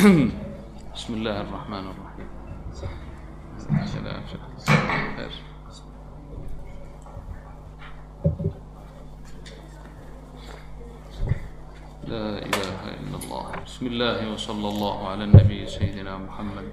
[0.00, 2.28] بسم الله الرحمن الرحيم
[12.08, 16.64] لا إله إلا الله بسم الله وصلى الله على النبي سيدنا محمد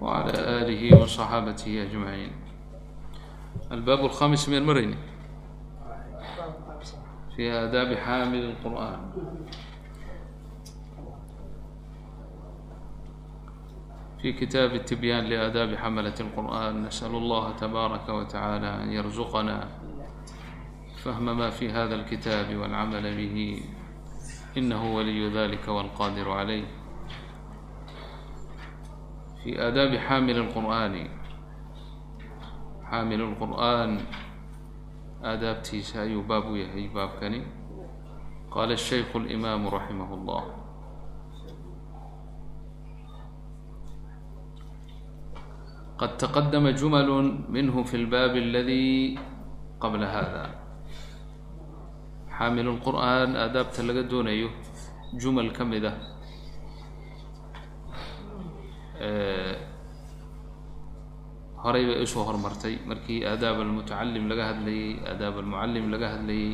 [0.00, 2.32] وعلى آله وصحابته أجمعين
[3.72, 4.96] الباب الخامس من المرني
[7.36, 9.00] في آداب حامل القرآن
[14.28, 19.68] في كتاب التبيان لآداب حملة القرآن نسأل الله تبارك وتعالى أن يرزقنا
[20.96, 23.62] فهم ما في هذا الكتاب والعمل به
[24.56, 26.64] إنه ولي ذلك والقادر عليه
[29.44, 31.08] في آداب حامل القرآن
[32.84, 34.00] حامل القرآن
[35.24, 37.42] aadaabtiisa ayuu baab u yahay baabkani
[38.54, 40.57] qaala shaykhu اlimaamu raximah اllah
[46.00, 47.08] qad taqadama jumal
[47.54, 48.82] minhu fi lbaab aladi
[49.82, 50.44] qabla hada
[52.36, 54.48] xaamil qur'aan aadaabta laga doonayo
[55.20, 55.96] jumal ka mid ah
[61.62, 66.50] horay bay u soo hormartay markii aadaab almutacalim laga hadlayey aadaab almucallim laga hadlayey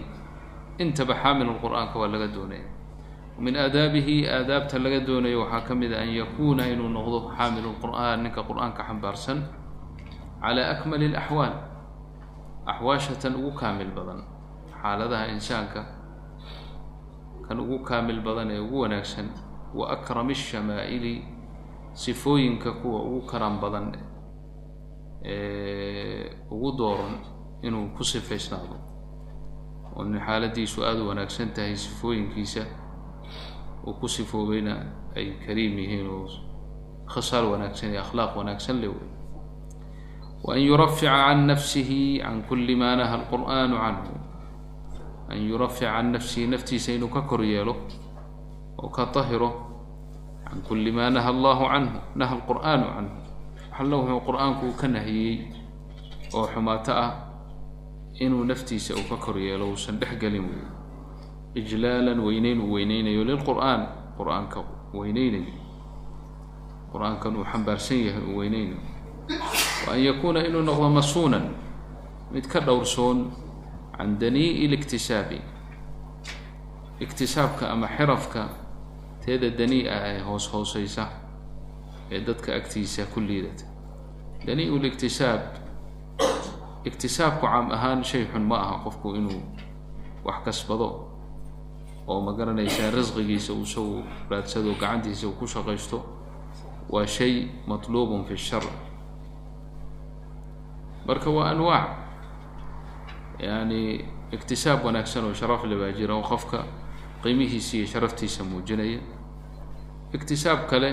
[0.83, 2.67] intaba xaamil qur'aanka waa laga doonaya
[3.38, 8.22] min aadaabihi aadaabta laga doonayo waxaa ka mid a an yakuuna inuu noqdo xaamil lqur'aan
[8.22, 9.38] ninka qur'aanka xambaarsan
[10.42, 11.54] calaa akmali alaxwaal
[12.70, 14.20] axwaashatan ugu kaamil badan
[14.82, 15.82] xaaladaha insaanka
[17.46, 19.26] kan ugu kaamil badan ee ugu wanaagsan
[19.78, 21.14] wa akrami الshamaa'ili
[21.92, 23.86] sifooyinka kuwa ugu karam badan
[25.24, 27.14] ee ugu dooran
[27.66, 28.76] inuu ku sifaysnaado
[29.96, 32.62] oo xaaladiisu aada u wanaagsan tahay sifooyinkiisa
[33.84, 34.74] uu ku sifoobayna
[35.16, 36.27] ay kariim yihiin oo
[37.12, 39.08] khasaal wanaagsan iyo akhlaaq wanaagsan le wey
[40.44, 44.12] wa an yurafica can nafsihi can kuli ma naha alqur'aanu canhu.
[45.32, 47.75] An yurafica can nafsihi naftiisa inuu ka kor yeelo
[48.76, 49.50] oo ka tahiro
[50.44, 53.14] can kuli maa naha allahu canhu naha alqur'aanu canhu.
[53.72, 55.48] Waxallo wuxuu qur'aanku ka nahiyey
[56.36, 57.10] oo xumaato ah
[58.20, 60.60] inuu naftiisa uu ka kor yeelo uusan dhex gelin wey
[61.54, 63.87] ijlaalan weyneyn uu weyneynayo lilqur'aan.
[64.19, 65.54] Qur'aanka weyneynayo.
[66.92, 68.81] Qur'aankan uu xambaarsan yahay uu weyneynayo.
[69.87, 71.47] Wa an yakuuna inuu noqdo masuunan.
[72.31, 73.31] Mid ka dhowrsoon
[73.97, 75.41] can danii'i liktisaabi.
[77.00, 78.48] Iktisaabka ama xirafka
[79.25, 81.06] teeda danii-a ee hoos hooseysa
[82.10, 83.65] ee dadka agtiisa ku liidata.
[84.47, 85.41] Danii-u liktisaab
[86.84, 89.42] iktisaabku caam ahaan shay xun ma aha qofku inuu
[90.25, 91.13] wax kasbado
[92.06, 95.98] oo ma garanaysaa risqigiisa uu isagu raadsado gacantiisa uu ku shaqaysto
[96.91, 98.62] waa shay matluubun fi shar.
[101.06, 101.88] Marka waa anwaac
[103.38, 106.65] yani iktisaab wanaagsan oo sharaf le baa jira oo qofka
[107.22, 109.00] qiimihiisa iyo sharaftiisa muujinaya.
[110.15, 110.91] Iktisaab kale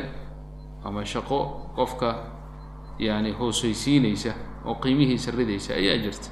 [0.83, 1.39] ama shaqo
[1.75, 2.09] qofka
[2.99, 4.33] yani hooseysiineysa
[4.66, 6.29] oo qiimihiisa ridaysa ayaa jirta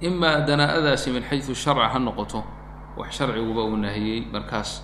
[0.00, 2.44] imaa danaa-adaasi min xayu sharca ha noqoto.
[2.96, 4.82] Wax sharciguba uu nahiyey markaas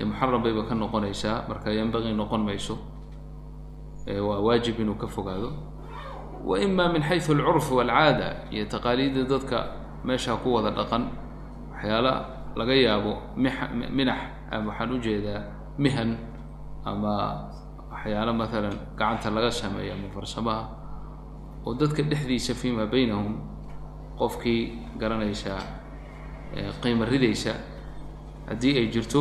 [0.00, 2.76] muxaram bayba ka noqonaysaa marka yanbaqii noqon mayso
[4.06, 5.50] waa waajib inuu ka fogaado.
[6.44, 9.58] Wa ima min xayu alcurf walcaada iyo taqaaliidda dadka
[10.04, 11.10] meeshaa ku wada dhaqan
[11.72, 12.12] waxyaala
[12.56, 13.52] laga yaabo mix
[13.90, 14.20] minax
[14.52, 15.42] ama waxaan u jeedaa
[15.78, 16.10] mihan
[16.84, 17.14] ama
[17.90, 20.62] waxyaalo maalan gacanta laga sameeyo ama farsamaha
[21.66, 23.34] oo dadka dhexdiisa fiima baynahum
[24.18, 24.60] qofkii
[24.98, 25.60] garanaysaa
[26.82, 27.52] qiimo ridaysa
[28.48, 29.20] haddii ay jirto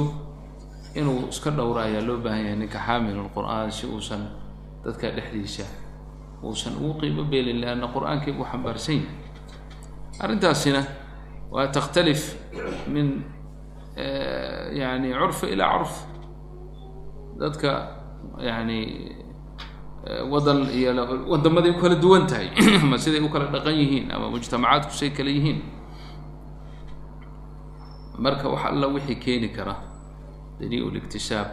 [0.96, 4.24] inuu iska dhowra ayaa loo baahan yahay ninka xaamilul qur'aan si uusan
[4.86, 5.66] dadka dhexdiisa
[6.44, 9.10] uusan ugu qiimo beelin lianna qur'aankii buu xambaarsan yahay.
[10.24, 10.82] Arrintaasina
[11.52, 12.22] waa takhtalif
[12.88, 13.08] min
[14.80, 15.94] yani curfi ilaa curf.
[17.40, 17.72] Dadka
[18.40, 18.80] yani
[20.06, 20.94] wadan iyo
[21.28, 25.30] wadamaday u kala duwan tahay ama siday u kala dhaqan yihiin ama mujtamacaadku say kala
[25.30, 25.62] yihiin?
[28.22, 29.76] Marka wax alla wixii keeni kara
[30.62, 31.48] danii liktisaab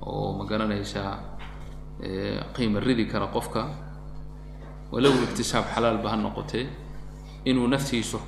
[0.00, 1.20] oo ma garanaysaa
[2.56, 3.68] qiima ridi kara qofka
[4.90, 6.66] walow iktisaab xalaalba ha noqotee
[7.44, 8.20] inuu naftiisu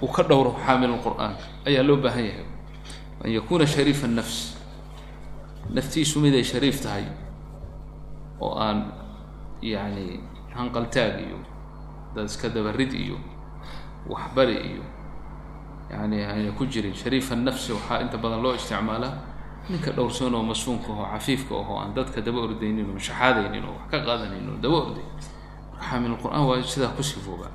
[0.00, 1.36] uu ka dhowro xaamil qur'aan.
[1.68, 2.46] Ayaa loo baahan yahay.
[3.24, 4.56] An yakuuna shariifa nafs.
[5.70, 7.04] Naftiisu miday shariif tahay
[8.42, 8.78] oo aan
[9.62, 10.20] yani
[10.56, 11.38] hanqaltaag iyo
[12.14, 13.16] dad iska dabarid iyo
[14.10, 14.84] waxbari iyo
[15.90, 16.94] yani ayna ku jirin.
[16.94, 19.14] Shariifa nafsi waxaa inta badan loo isticmaalaa
[19.70, 23.86] ninka dhowrsoon oo masuunka ahoo cafiifka ahoo aan dadka daba ordaynin oo shaxaadaynin oo wax
[23.90, 25.04] ka qaadanayn oo daba orday
[25.70, 27.46] marka xaamil qur'aan waa sidaa ku sifooba.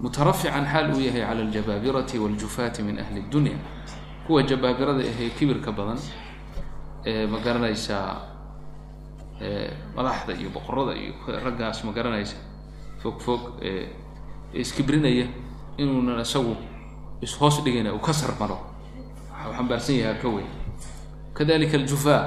[0.00, 3.56] Mutarafican xaal uu yahay cala aljabaabirati waljufaati min ahli dunya.
[4.26, 5.98] Kuwa jabaabirada ahee kibirka badan
[7.06, 8.16] ee ma garanaysaa
[9.96, 11.12] madaxda iyo boqorada iyo
[11.44, 12.36] raggaas ma garanaysa.
[13.02, 13.40] Fog fog
[14.52, 15.26] iskibrinaya
[15.78, 16.56] inuunan isagu
[17.22, 18.58] ishoos dhigayna uu ka sarmaro
[19.32, 20.50] waxau xambaarsan yahay ka weyn.
[21.34, 22.22] Kadalika aljufaa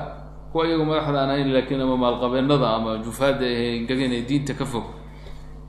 [0.52, 4.84] kuwa iyagu madaxda aan laakiin ama maalqabeennada ama jufaada ee ee diinta ka fog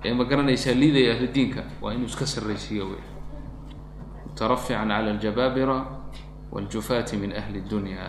[0.04, 3.02] ee ma garanaysaa liidaya ahli diinka waa inuu iska sarraysiiyo wey
[4.26, 5.76] mutarafican cala aljabaabira
[6.52, 8.00] waljufaati min ahli dunya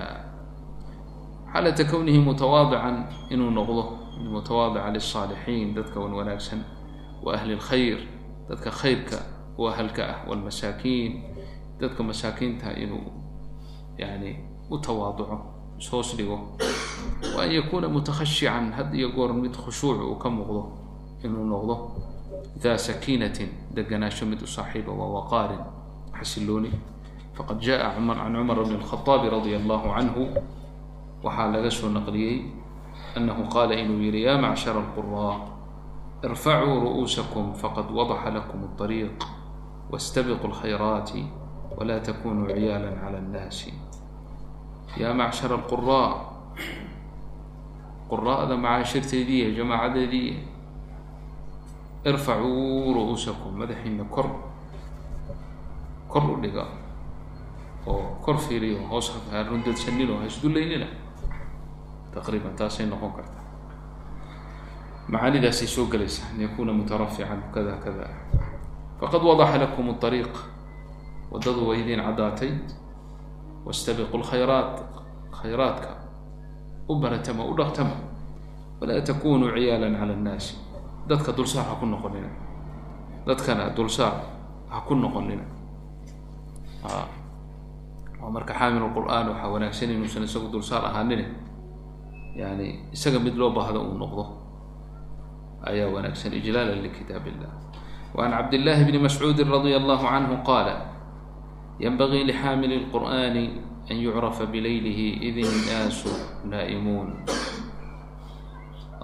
[1.55, 2.97] xaalata kownihi mutawaadican
[3.31, 3.82] inuu noqdo
[4.31, 6.61] mutawaadica liلصaalixiin dadka wan wanaagsan
[7.25, 7.99] wa ahli اlkhayr
[8.49, 9.17] dadka khayrka
[9.59, 11.12] u ahalka ah wاlmasaakiin
[11.81, 13.12] dadka masaakiinta inuu
[13.99, 14.31] yani
[14.71, 15.37] u tawaaduco
[15.79, 16.38] ishoos dhigo
[17.37, 20.62] wa an yakuuna mutakhashican had iyo goor mid khushuuc uu ka muuqdo
[21.25, 21.75] inuu noqdo
[22.62, 25.61] daa sakiinatin deganaasho mid u saaxiiba wa waqaarin
[26.19, 26.71] xasilooni
[27.35, 30.23] faqad jaءa cumar can cumar bn الkhaطaabi radia allahu canhu
[31.25, 32.38] waxaa laga soo naqliyey
[33.18, 35.36] annahu qaala inuu yihi yaa macshara alquraa
[36.27, 39.19] irfacuu ru'uusakum faqad wadaxa lakum اطariiq
[39.92, 41.22] waاstabiquu اlkhayraati
[41.77, 43.72] wla takunuu ciyaala cala اnnaasi
[45.01, 46.10] yaa macshara alquraa
[48.10, 50.38] quraa'da macaashirteediiya jamaacadeediiya
[52.10, 54.28] irfacuu ru'uusakum madaxiina kor
[56.12, 56.66] kor u dhiga
[57.92, 60.25] oo kor fiiriyo hoos haarun dadsanino ha
[62.15, 63.44] taqriiban taasay noqon kartaa
[65.09, 68.06] macaanidaasay soo gelaysaa an yakuna mutarafican kada kada
[69.00, 70.35] faqad wadaxa lakum اطariiq
[71.32, 72.53] waddadu way idiin caddaatay
[73.67, 74.75] waاstabiqu lkhayraat
[75.38, 75.91] khayraadka
[76.88, 77.97] u baratama u dhaqtama
[78.81, 80.55] walaa takunuu ciyaala cala اnnaasi
[81.09, 82.31] dadka dulsaar ha ku noqonina
[83.27, 84.15] dadkana dulsaar
[84.69, 85.44] ha ku noqonina
[88.23, 91.25] oo marka xaamil qur'aan waxaa wanaagsan inuusan isagu dulsaar ahaanine
[92.37, 94.25] yani isaga mid loo baahdo uu noqdo
[95.71, 97.53] ayaa wanaagsan ijlaala likitaab illah
[98.15, 100.75] وعn cabdالlahi bni mascuudi radي allahu canhu qaala
[101.79, 103.44] ynbagii lxaamili اlqur'ani
[103.91, 106.11] an yucrafa bilaylihi id innaasu
[106.50, 107.09] naa'imuun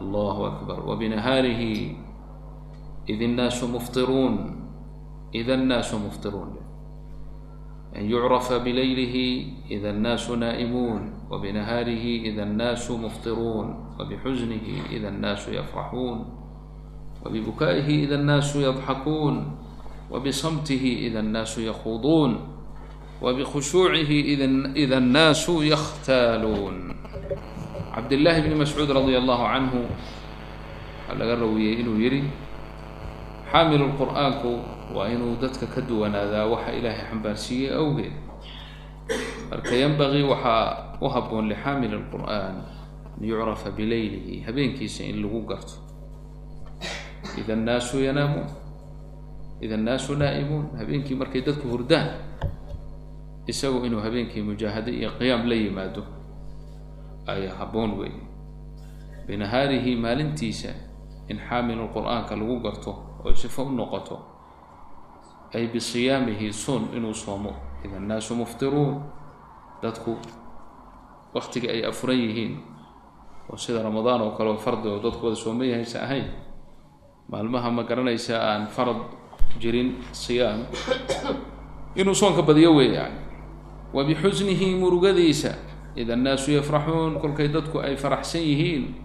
[0.00, 1.96] allahu akbar wbinahaarihi
[3.06, 4.34] id innaasu muftiruun
[5.32, 6.52] ida annaasu muftiruun
[7.94, 16.19] an yucrafa bilaylihi ida annaasu naa'imuun wbinahaarihi ida annaasu muftiruun wbixusnihi ida annaasu yafraxuun
[17.25, 19.38] wbibukaa'ihi ida annaasu yadxakuun
[20.12, 22.36] wbisamtihi ida annaasu yakhuuduun
[23.22, 24.19] wbkhushuucihi
[24.75, 26.92] ida annaasu yakhtaaluun
[27.95, 32.24] cabdillaahi bni mascuud radi allahu canhu waxaa laga rawiyey inuu yihi
[33.51, 34.51] xaamilu qur'aanku
[34.95, 38.16] waa inuu dadka ka duwanaadaa waxa ilaahay xambaarsiiyey awgeed
[39.51, 42.56] marka yanbagii waxaa u haboon lixaamili اlqur'aan
[43.18, 45.74] an yucrafa bilaylihi habeenkiisa in lagu garto.
[47.38, 48.48] Ida annaasu yanaamuun
[49.62, 52.07] ida annaasu naa'imuun habeenkii markay dadku hurdaan
[53.48, 56.03] isagu inuu habeenkii mujaahado iyo qiyaam la yimaado
[57.27, 58.15] ayaa habboon weey
[59.27, 60.70] binahaarihi maalintiisa
[61.29, 62.91] in xaamilu qur'aanka lagu garto
[63.25, 64.17] oo sifo u noqoto
[65.53, 67.53] ay bisiyaamihi sun inuu soomo.
[67.86, 69.01] Ida annaasu muftiruun
[69.81, 70.17] dadku
[71.33, 72.53] waktiga ay afuran yihiin
[73.50, 76.27] oo sida ramadaan oo kale oo fardi oo dadku wada sooman yahaysa ahayn
[77.31, 79.00] maalmaha ma garanaysa aan farad
[79.59, 80.63] jirin siyaam.
[81.95, 83.11] Inuu soonka badiyo weeyaan
[83.93, 85.55] wa bixusnihi murugadiisa
[85.95, 88.95] ida annaasu yafraxuun kolkay dadku ay faraxsan yihiin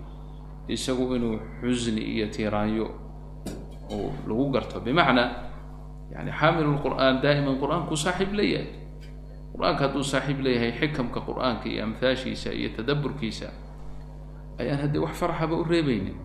[0.71, 2.87] isagu inuu xusni iyo tiiraanyo
[3.91, 4.79] uu lagu garto.
[4.83, 5.31] Bimacnaa
[6.15, 8.71] yani xaamilu lqur'aan daa'iman qur'aanku saaxiib leeyahay
[9.55, 13.49] qur'aanka hadduu saaxiib leeyahay xikamka qur'aanka iyo amhaashiisa iyo tadaburkiisa
[14.61, 16.17] ayaan haddii wax farxaba u reebaynin.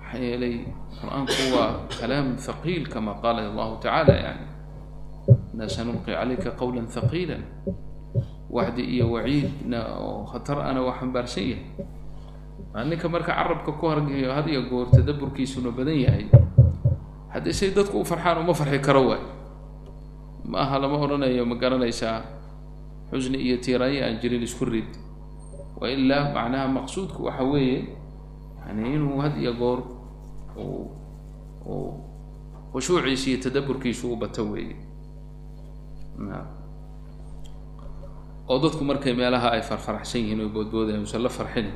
[0.00, 0.54] Maxaa yeelay
[1.00, 4.44] qur'aanku waa kalaam haqiil kama qaala allahu tacaala yani
[5.54, 7.38] inaa sanulqi calayka qawla haqiila
[8.50, 11.66] wacdi iyo waciidna oo khatar ana waa xambaarsan yahay.
[12.86, 16.26] Ninka marka carabka ku hargayo had iyo goor tadaburkiisuna badan yahay.
[17.32, 19.22] Haddii say dadku u farxaan uma farxi karo waay
[20.50, 22.22] ma aha lama odhanayo ma garanaysaa
[23.10, 24.90] xusni iyo tiiraanyo aan jirin isku rid.
[25.80, 27.78] Wa ilaa macnaha maqsuudku waxa weeye
[28.66, 29.80] yani inuu had iyo goor
[30.56, 30.90] uu
[32.72, 34.76] khushuuciisa iyo tadaburkiisu u bato weeye.
[38.48, 41.66] Oo dadku markay meelaha ay farfaraxsan yihiin oo boodboodayan usan la farxin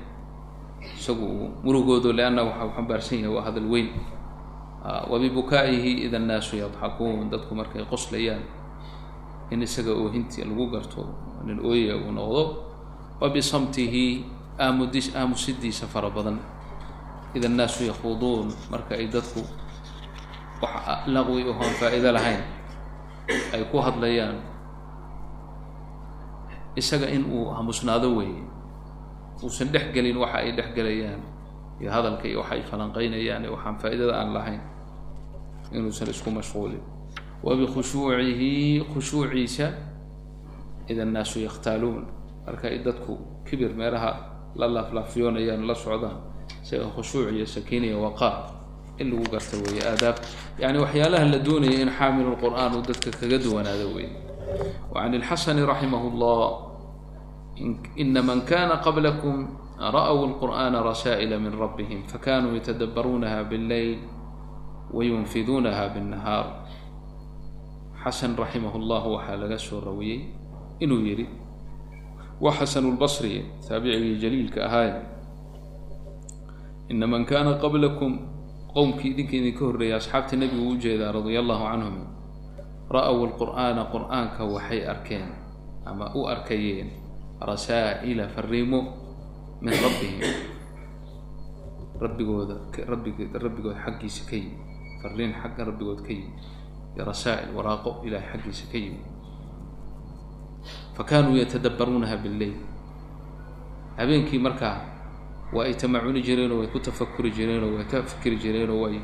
[0.98, 3.88] isagu uu murugoodo leanna waxa uu xambaarsan yahay waa hadal weyn.
[5.10, 8.42] Wa bibukaa'ihi ida annaasu yadxakuun dadku markay qoslayaan
[9.50, 11.02] in isaga oohintii lagu garto
[11.46, 12.42] nin ooyaya uu noqdo
[13.20, 14.24] wa bisamtihi
[14.58, 16.38] aamudis aamusidiisa fara badan.
[17.34, 19.40] Ida annaasu yakhuuduun marka ay dadku
[20.62, 22.42] wax laqwi ohoon faa'iido lahayn
[23.54, 24.36] ay ku hadlayaan
[26.76, 28.42] isaga in uu hamusnaado weeye
[29.42, 31.22] uusan dhex gelin waxa ay dhex gelayaan
[31.80, 34.62] iyo hadalka iyo waxa ay falanqeynayaan iyo waxaan faa'iidada aan lahayn
[35.72, 36.82] inuusan isku mashquulin
[37.42, 38.12] wabikhushuu
[38.92, 39.72] khushuuciisa
[40.88, 42.04] id annaasu yakhtaaluun
[42.46, 44.12] marka dadku kibir meelaha
[44.56, 46.18] la laaflaafyoonayaan la socdaan
[46.62, 48.50] isaga khushuuc iyo sakiin iyo waqaar
[48.98, 50.16] in lagu garta weeye aadaab
[50.58, 54.08] yani waxyaalaha la doonaya in xaamilu lqur'aan uu dadka kaga duwanaado wey
[54.92, 56.50] wacan ilxasani raximah llah
[57.96, 59.48] ina man kana qablakum
[59.80, 63.98] ra'w lqur'ana rasaa'ila min rabbihim fakanuu yatadabbaruunaha bاllayl
[64.92, 66.46] wayunfiduunaha bاnnahaar
[68.04, 70.32] xasan raximah llah waxaa laga soo rawiyey
[70.80, 71.26] inuu yidhi
[72.40, 74.96] wa xasanulbasri taabicigii jaliilka ahaaye
[76.88, 78.24] ina man kaana qablakum
[78.72, 81.96] qowmkii idinka idinka horreeyay asxaabta nebigu u jeedaa radia allahu canhum
[82.90, 83.86] ra-w lqur'aana
[84.54, 85.28] waxay arkeen
[85.84, 86.90] ama u arkayeen
[87.40, 88.80] rasaa'ila fariimo
[89.60, 90.20] min rabbihim.
[92.00, 92.56] Rabbigooda
[92.88, 94.56] rabbig xaggiisa ka yimi
[95.04, 96.32] fariin xagga rabbigood ka yimi
[96.94, 99.00] iyo rasaa'il waraaqo ilahay xaggiisa ka yimi
[100.96, 102.16] fa kaanuu yatadabbaruunaha
[103.98, 104.76] habeenkii markaa
[105.52, 108.80] waa ay tamacuni jireen oo way ku tafakuri jireen oo way ka fikri jireen oo
[108.86, 109.00] way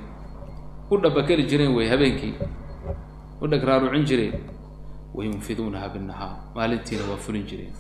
[0.91, 2.35] u dhabageli jireen way habeenkii.
[3.43, 4.35] U dheg raarucin jireen.
[5.15, 6.37] Wayunfiduunaha binnahaar.
[6.55, 7.75] Maalintiina waa fulin jireen.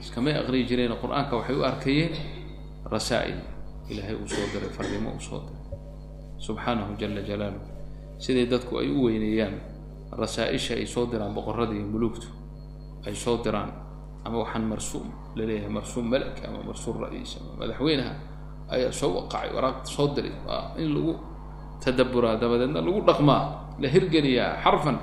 [0.00, 2.12] Iskamay aqriyi jireen qur'aanka waxay u arkayeen
[2.88, 3.38] rasaa'il
[3.92, 5.62] ilaahay uu soo diray fariimo uu soo diray.
[6.40, 7.62] Subxaanahu jala jalaaluh
[8.24, 9.54] siday dadku ay u weyneeyaan
[10.20, 11.86] rasaa-isha ay soo diraan boqorada iyo
[13.06, 13.70] ay soo diraan
[14.24, 18.14] ama waxaan marsuum la leeyahay marsuum malak ama marsuum ra'iis ama madaxweynaha?
[18.74, 20.32] Ayaa soo waqacay waraaqda soo diray.
[20.46, 21.12] Waa in lagu
[21.82, 23.42] tadaburaa dabadeedna lagu dhaqmaa
[23.82, 24.96] la hirgeliyaa xarfan.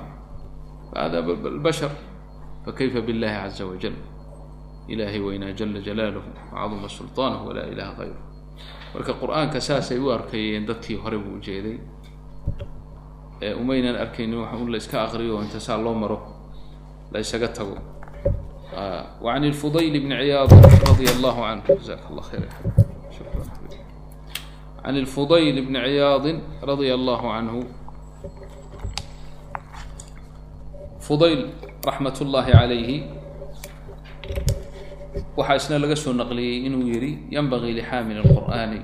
[0.96, 1.18] Hada
[1.66, 1.92] bashar.
[2.64, 3.96] Fakayfa biاllahi caza wajal
[4.88, 8.18] ilaahay weynaa jala jalaaluhu wacaduma sulطaanahu walaa ilaha kayru
[8.94, 12.79] marka qur'aanka saasay u arkayeen dadkii hore buu ujeeday ee
[13.61, 16.17] umaynan arkaynin waxa un la iska aqriyo oo inta saa loo maro
[17.11, 17.77] la ysaga tago
[19.21, 20.51] وعن الفضيل بن عياض
[20.91, 22.43] رضي الله عنه جزاك الله خير
[23.17, 23.43] شكرا
[24.85, 26.25] عن الفضيل بن عياض
[26.63, 27.53] رضي الله عنه
[30.99, 31.39] فضيل
[31.87, 32.89] رحمة الله عليه
[35.37, 38.79] waxaa isna laga soo naqliyey inuu yidhi yanbagii lixaamil الqur'ani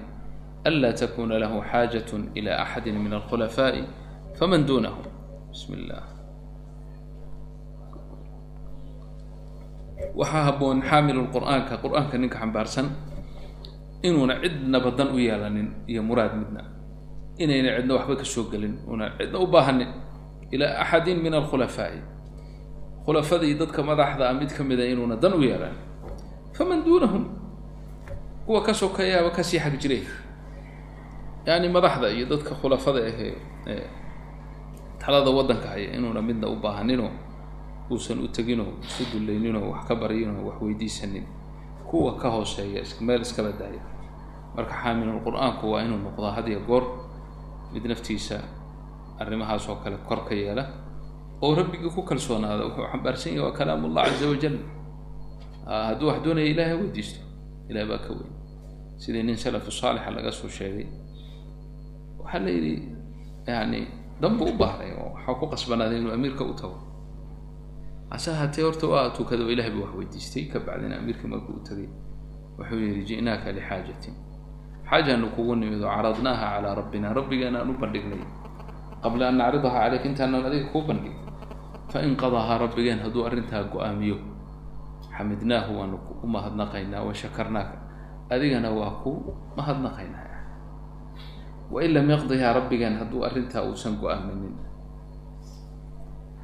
[0.68, 3.84] anlaa takuna lahu xaajaة إlى أxadi min الkhulafaaءi
[4.39, 5.01] faman dunahu
[5.53, 6.05] bismi اllah
[10.19, 12.87] waxaa habboon xaamilu qur'aanka qur'aanka ninka xambaarsan
[14.07, 16.63] inuuna cidnaba dan u yeelanin iyo muraad midna
[17.43, 19.89] inayna cidna waxba ka soo gelin una cidna u baahanin
[20.53, 22.01] ilaa axadin min alkhulafaa'i
[23.05, 25.81] khulafadii dadka madaxda a mid ka mida inuuna dan u yeelanin
[26.57, 27.25] faman duunahum
[28.47, 30.03] kuwa ka sokeeyaaba ka sii xag jiray
[31.49, 33.35] yani madaxda iyo dadka khulafada ahee
[35.07, 37.11] talada waddanka haya inuuna midna u baahaninoo
[37.91, 41.23] uusan u teginoo isu dullayninoo wax ka baryinoo wax weydiisanin.
[41.87, 43.79] Kuwa ka hooseeya meel iskaba daaya
[44.57, 46.83] marka xaamilul qur'aanku waa inuu noqdaa had iyo goor
[47.73, 48.41] mid naftiisa
[49.21, 50.65] arrimahaas oo kale kor ka yeela
[51.43, 54.57] oo rabbigii ku kalsoonaada wuxuu xambaarsan yahay waa kalaamullah caza wajal
[55.67, 57.21] hadduu wax doonaya ilahay weydiisto
[57.71, 58.33] ilahay baa ka weyn.
[58.99, 60.87] Sidii nin salafu saalixa laga soo sheegay
[62.19, 62.75] waxaa la yidhi
[63.47, 63.81] yani
[64.21, 66.79] danbu u baahday oo waxaa ku qasbanaaday inuu amiirka u tago.
[68.11, 71.63] Hase ahaatee horta waa tukada oo ilahay buu wax weydiistay ka bacdina amiirkii markuu u
[71.69, 71.89] tagay.
[72.59, 74.15] Wuxuu yihi ji'naaka lixaajatin
[74.89, 78.23] xaajaanu kugu nimid oo caradnaaha calaa rabbina rabbigeena aan u bandhignay.
[79.03, 81.17] Qabla an nacridaha caleyka intaanaan adiga kuu bandhig
[81.93, 84.17] fain qadahaa rabbigeen hadduu arrintaa go'aamiyo
[85.17, 87.77] xamidnaahu waanu u mahadnaqaynaa wa shakarnaaka.
[88.33, 89.11] Adigana waa ku
[89.59, 90.25] mahadnaqaynaa
[91.73, 94.55] wain lam yaqdihaa rabbigeen hadduu arrintaa uusan go'aaminin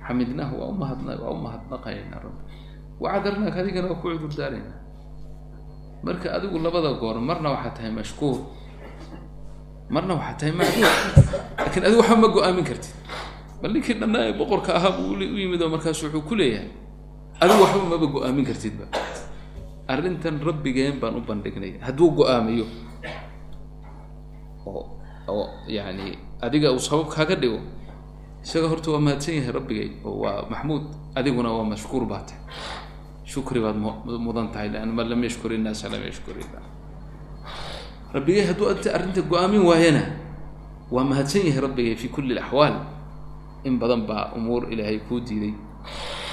[0.06, 2.42] xamidnaahu waa umahad waa u mahadnaqaynaa rabbi.
[3.02, 4.78] Wacadarnaaka adigana waa ku cudur daaraynaa
[6.06, 8.38] marka adigu labada goor marna waxaa tahay mashkuur
[9.94, 10.90] marna waxaa tahay macduur
[11.58, 12.94] laakiin adigu waxba ma go'aamin kartid.
[13.62, 16.70] Bal ninkii dhannaa ee boqorka ahaa buu u yimid oo markaasu wuxuu ku leeyahay
[17.42, 18.84] adigu waxba maba go'aamin kartidba
[19.92, 22.66] arrintan rabbigeen baan u bandhignay hadduu go'aamiyo.
[24.66, 24.82] Oo
[25.28, 27.60] oo yani adiga uu sabab kaaga dhigo
[28.44, 32.42] isaga horta waa mahadsan yahay rabbigay oo waa maxmuud adiguna waa mashkuur baa tahay
[33.24, 33.76] shukri baad
[34.26, 36.34] mudan tahay lan man lam yashkur innaasa lam yashkur
[38.14, 40.02] rabbigay hadduu anta arrinta go'aamin waayana
[40.94, 42.76] waa mahadsan yahay rabbigay fi kulli alaxwaal
[43.64, 45.54] in badan baa umuur ilaahay kuu diiday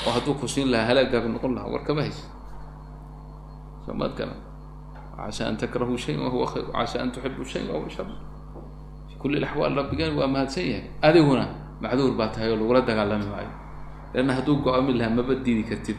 [0.07, 2.25] oo hadduu ku siin lahaa halaagaaga noqon lahaa war kama haysa
[4.17, 4.33] kana
[5.17, 8.07] casa an takrahuu shayan wahuwa khayr casa an tuxibu shayan wahuwa shar
[9.19, 10.85] kulli alaxwaal rabbigeen waa mahadsan yahay.
[11.01, 11.45] Adiguna
[11.81, 13.51] macduur baa tahay oo lagula dagaalami maayo.
[14.13, 15.97] Leanna hadduu go'aamin lahaa maba diidi kartid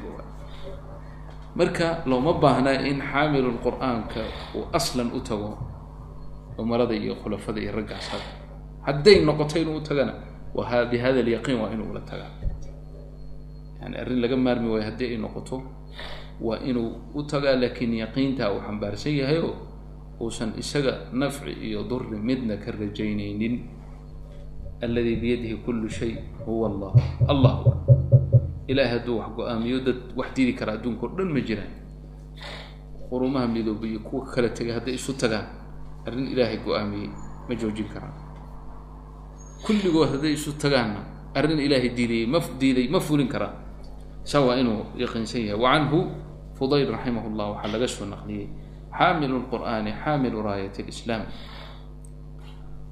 [1.55, 4.23] marka looma baahna in xaamilul qur'aanka
[4.55, 5.59] uu aslan u tago
[6.59, 8.23] umarada iyo khulafada iyo raggaas had
[8.87, 10.15] hadday noqoto inuu u tagana
[10.55, 12.31] wa bihada alyaqiin waa inuu ula tagaa.
[13.83, 15.63] Yani arrin laga maarmi waayo haddii ay noqoto
[16.41, 19.55] waa inuu u tagaa laakiin yaqiintaa uu xambaarsan yahay oo
[20.21, 23.65] uusan isaga nafci iyo duri midna ka rajaynaynin.
[24.81, 26.93] Alladii biyadihi kullu shay huwa allah.
[27.29, 27.57] Allah.
[28.69, 31.73] Ilahay hadduu wax go'aamiyo dad wax diidi kara adduunka o dhan ma jiraan.
[33.11, 35.47] Qurumaha midooba iyo kuwa kala tegay hadday isu tagaan
[36.07, 37.11] arrin ilaahay go'aamiyey
[37.49, 38.15] ma joojin karaan.
[39.67, 41.03] Kulligood hadday isu tagaanna
[41.35, 43.57] arrin ilaahay diidayey ma diiday ma fulin karaan.
[44.25, 45.59] Saa waa inuu yaqiinsan yahay.
[45.61, 45.99] Wa canhu
[46.57, 48.49] fudayl raximah llah waxaa laga soo naqliyey
[48.99, 51.23] xaamilu lqur'aani xaamilu raayat lislaam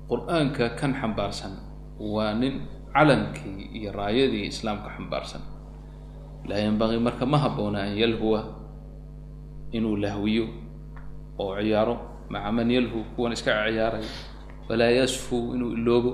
[0.08, 1.52] qur'aanka kan xambaarsan
[2.00, 2.54] waa nin
[2.94, 5.42] calankii iyo raayadii islaamka xambaarsan
[6.48, 8.40] laa yanbagii marka ma habboona an yalhuwa
[9.76, 10.46] inuu lahwiyo
[11.38, 11.94] oo ciyaaro
[12.32, 14.04] maca man yalhu kuwan iska ciyaaray
[14.68, 16.12] walaa yasfu inuu iloobo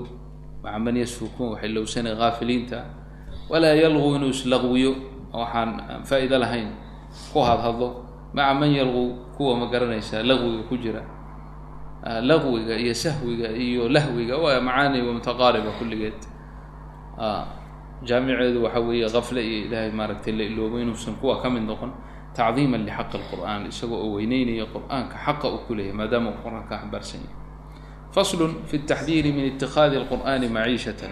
[0.63, 2.79] maca man yasfu kuwan waxay lowsanay haafiliinta
[3.49, 4.91] walaa yalqu inuu islaqwiyo
[5.33, 6.69] waxaan aan faa-iido lahayn
[7.33, 7.89] ku hadhadlo
[8.35, 9.03] maca man yalqu
[9.37, 11.01] kuwa ma garanaysaa laqwiga ku jira.
[12.03, 16.19] Laqwiga iyo sahwiga iyo lahwiga waa macaani wa mutaqaariba kulligeed.
[18.03, 21.91] Jaamiceedu waxa weeye kafle iyo ilaahay maaragtay la iloobo inuusan kuwa ka mid noqon
[22.35, 27.35] tacdiiman lixaqi lqur'aan isagoo oo weyneynaya qur'aanka xaqa uu ku maadaama uu qur'aanka xambaarsan yahay.
[28.11, 31.11] Faslun fi taxdiiri min itikaadi alqur'aani maciishatan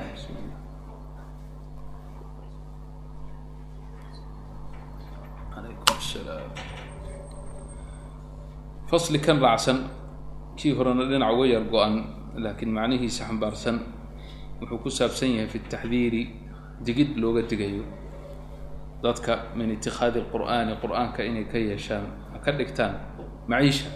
[8.90, 9.90] fasli kan raacsan.
[10.58, 11.96] Kii horena dhinac uga yar go-an
[12.38, 13.80] laakiin macnihiisa xambaarsan.
[14.62, 16.24] Wuxuu ku saabsan yahay fi taxdiiri
[16.86, 17.84] digid looga digayo.
[19.04, 22.06] Dadka min itikaadi lqur'aani qur'aanka inay ka yeeshaan
[22.44, 22.96] ka dhigtaan
[23.48, 23.90] maciisha.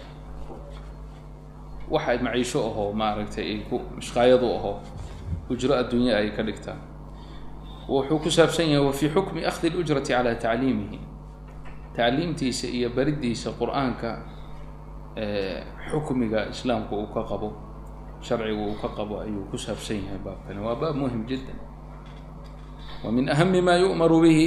[1.88, 4.82] Waxa maciisho ahoo maaragtay ay ku mishqaayadu ahoo
[5.48, 6.76] ujro adduunya ay ka dhigtaan.
[7.88, 10.98] Wuxuu ku saabsan yahay wa fii xukmi akhdi lujrati calaa tacliimihi
[11.96, 14.20] tacliimtiisa iyo baridiisa qur'aanka
[15.90, 17.52] xukmiga islaamku uu ka qabo
[18.22, 20.58] sharcigu uu ka qabo ayuu ku saabsan yahay baabkani.
[20.62, 21.58] Waa baab muhiim jiddan.
[23.02, 24.46] Wa min ahami maa yu'maru bihi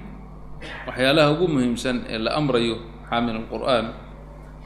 [0.86, 2.78] waxyaalaha ugu muhiimsan ee la amrayo
[3.10, 3.86] xaamil alqur'aan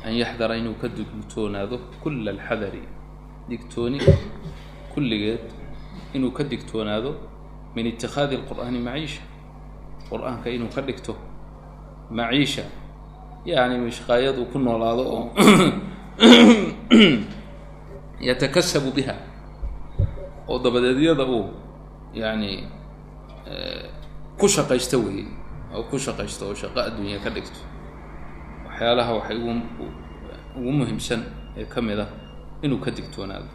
[0.04, 2.84] an yaxdara inuu ka digtoonaado kula alxadari
[3.48, 3.98] digtooni
[4.92, 5.44] kulligeed
[6.14, 7.16] inuu ka digtoonaado
[7.74, 9.22] min itikaadi alqur'aani maciisha.
[10.08, 11.16] Qur'aanka inuu ka dhigto
[12.12, 12.64] maciisha
[13.50, 15.22] yacni mishqaayad uu ku noolaado oo
[18.20, 19.14] yatakasabu biha
[20.48, 21.44] oo dabadeedyada uu
[22.14, 22.50] yani
[24.38, 25.26] ku shaqaysto weeye
[25.74, 27.60] oo ku shaqaysto oo shaqo adduunya ka dhigto.
[28.66, 29.52] Waxyaalaha waxay ugu
[30.58, 31.20] ugu muhiimsan
[31.58, 32.10] ee ka mid ah
[32.62, 33.48] inuu ka digtoonaado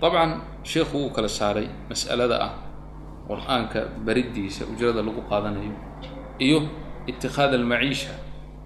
[0.00, 0.30] dabcan
[0.64, 2.52] sheikhu uu kala saaray mas'alada ah
[3.28, 5.72] qur'aanka bariddiisa ujrada lagu qaadanayo
[6.40, 6.58] iyo
[7.10, 8.12] itikaad almaciisha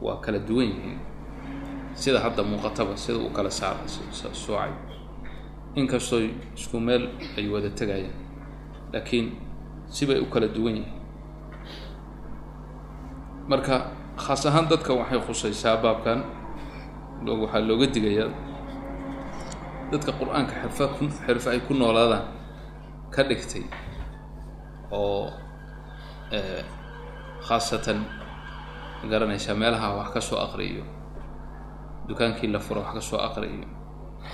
[0.04, 0.98] waa kala duwan yihiin.
[1.94, 3.82] Sida hadda muuqataba sida uu kala saara
[4.44, 4.72] soocay
[5.76, 6.20] inkastoo
[6.56, 7.04] isku meel
[7.38, 8.14] ay wada tegayaan
[8.92, 9.26] laakiin
[9.94, 10.98] sibay u kala duwan yihiin.
[13.50, 13.76] Marka
[14.16, 16.20] khaas ahaan dadka waxay khusaysaa baabkan
[17.26, 18.30] waxaa looga digayaa
[19.92, 20.84] dadka qur'aanka xirfa
[21.26, 22.24] xirfo ay ku noolaadaan
[23.14, 23.64] ka dhigtay
[24.94, 25.26] oo
[27.46, 27.98] khaasatan
[29.08, 30.84] garanaysaa meelaha wax ka soo aqriyo
[32.08, 33.64] dukaankii la furo wax ka soo aqriyo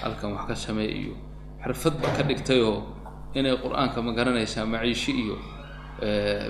[0.02, 1.14] halkan wax ka sameey iyo.
[1.62, 2.82] Xirfadba ka dhigtayoo
[3.34, 5.36] inay qur'aanka ma garanaysaa maciishi iyo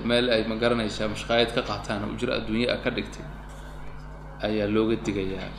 [0.07, 3.25] meel ay ma garanaysaa mashqaayad ka qaataan ujro adduunya a ka dhigtay
[4.43, 5.49] ayaa looga digayaa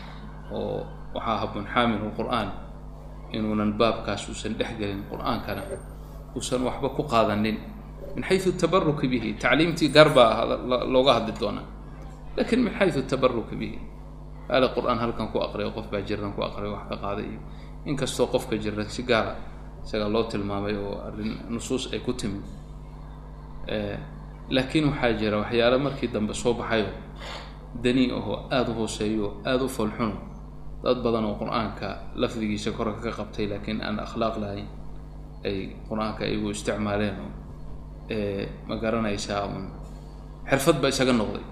[0.53, 2.49] oo waxaa habboon xaamilu qur'aan
[3.33, 5.63] inuunan baabkaas uusan dhexgelin qur'aankana
[6.37, 7.57] uusan waxba ku qaadanin.
[8.15, 10.45] Min xayu tabaruki bihi tacliimtii gaar baa
[10.95, 11.65] looga hadli doonaa
[12.39, 13.79] laakiin min xayu tabaruki bihi
[14.53, 17.41] aala qur'aan halkan ku aqriyo qof baa jiran ku aqriyo wax ka qaaday iyo
[17.91, 19.35] inkastoo qofka jiran si gaara
[19.85, 22.45] isaga loo tilmaamay oo arrin nusuus ay ku timid
[24.55, 26.89] laakiin waxaa jira waxyaale markii dambe soo baxayo
[27.83, 30.17] dani ahoo aada u hooseeyo aada u foolxuno
[30.85, 34.69] dad badan oo qur'aanka lafdigiisa korka ka qabtay laakiin aan akhlaaq lahayn
[35.45, 37.31] ay qur'aanka iyagu isticmaaleen oo
[38.69, 39.65] ma garanaysaa un
[40.51, 41.45] xirfad ba isaga noqday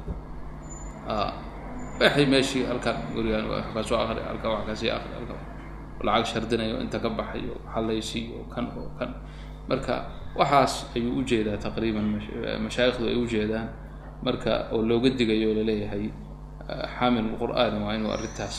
[2.01, 5.38] waxay meeshii halkan gurigaan waxkaa soo akri halkan wax ka sii akri halkan
[6.07, 9.11] lacag shardinayo inta ka baxayo xallaysiiyo kan oo kan.
[9.69, 9.95] Marka
[10.38, 12.07] waxaas ayuu u jeedaa taqriiban
[12.64, 13.69] mashaayikhdu ay ujeedaan
[14.23, 16.05] marka oo looga digayo la leeyahay
[16.99, 18.57] xaamil qur'aani waa inuu arrintaas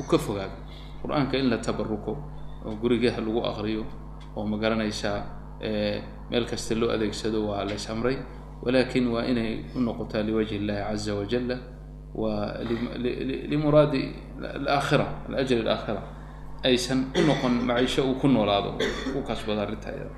[0.00, 0.56] u ka fogaado.
[1.02, 2.12] Qur'aanka in la tabaruko
[2.66, 3.84] oo gurigaha lagu aqriyo
[4.36, 5.18] oo ma garanaysaa
[6.30, 8.16] meel kasta loo adeegsado waa lays amray
[8.64, 11.56] walakin waa inay u noqotaa liwajhi illahi caza wajala
[13.50, 16.02] limuraadi alaakhira alajri alaakhira
[16.64, 18.74] aysan u noqon maciisho uu ku noolaado
[19.12, 20.14] ku kasbado arrinta iyada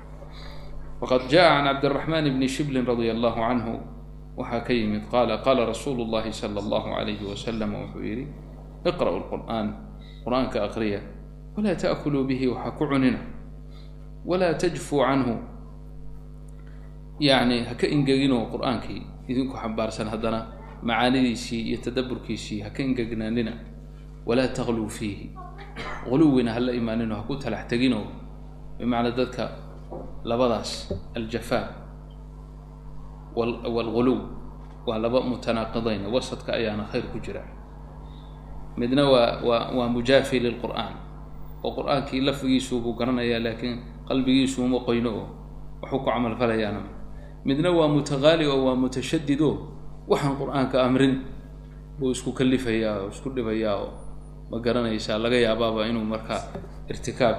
[1.01, 3.73] waqad jaa can cabdiraxman bni shiblin radia allahu canhu
[4.37, 8.25] waxaa ka yimid qaala qaala rasuulu llahi sala allahu alayhi wasalam wuxuu yidhi
[8.85, 9.67] iqra'u lqur'aan
[10.25, 11.01] qur'aanka aqriya
[11.57, 13.19] walaa ta'kuluu bihi waxaa ku cunina
[14.25, 15.37] walaa tajfuu canhu
[17.21, 23.53] yacni ha ka ingeginoo qur'aankii idinku xambaarsan haddana macaanidiisii iyo tadaburkiisii ha ka ingegnaanina
[24.25, 25.27] walaa takluu fiihi.
[26.09, 28.05] Quluwina hala imaaninoo ha ku talax teginoo
[28.77, 29.43] bimacnaa dadka
[30.23, 30.71] labadaas
[31.15, 31.65] aljafaa
[33.35, 34.19] waalghuluw
[34.87, 37.43] waa laba mutanaaqidayn wasadka ayaana khayr ku jira.
[38.77, 40.93] Midna waa waa waa mujaafi lilqur'aan
[41.63, 45.27] oo qur'aankii lafdigiisuubuu garanayaa laakiin qalbigiisu uma qoyno oo
[45.81, 46.81] waxuu ku camalfalayaana.
[47.45, 49.55] Midna waa mutaqaali oo waa mutashadid oo
[50.09, 51.13] waxaan qur'aanka amrin
[51.99, 53.89] buu isku kalifayaa oo isku dhibayaa oo
[54.51, 56.41] ma garanaysaa laga yaabaaba inuu markaa
[56.91, 57.37] irtikaab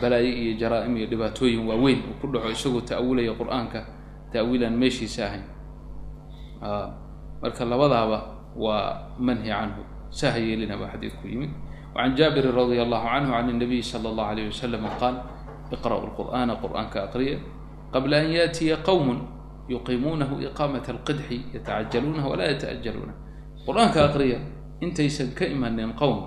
[0.00, 3.80] balaayo iyo jaraa-im iyo dhibaatooyin waaweyn uu ku dhaco isagoo ta'awulaya qur'aanka
[4.32, 5.44] ta'wiilaan meeshiisa ahayn.
[7.42, 8.18] Marka labadaaba
[8.56, 11.50] waa manhi canhu saha yeelina baa xadiidku yimid.
[11.94, 15.16] Wacan jaabirin radia allahu canhu can الnabiy sala allahu alayh wasalam qaal
[15.74, 17.36] iqra'u lqur'aana qur'aanka aqriya
[17.92, 19.08] qabla an yaatiya qowm
[19.68, 23.14] yuqiimuunahu iqaamat alqidxi yatacajaluunaha walaa yata'ajaluunah
[23.66, 24.38] qur'aanka aqriya
[24.80, 26.18] intaysan ka imanin qowm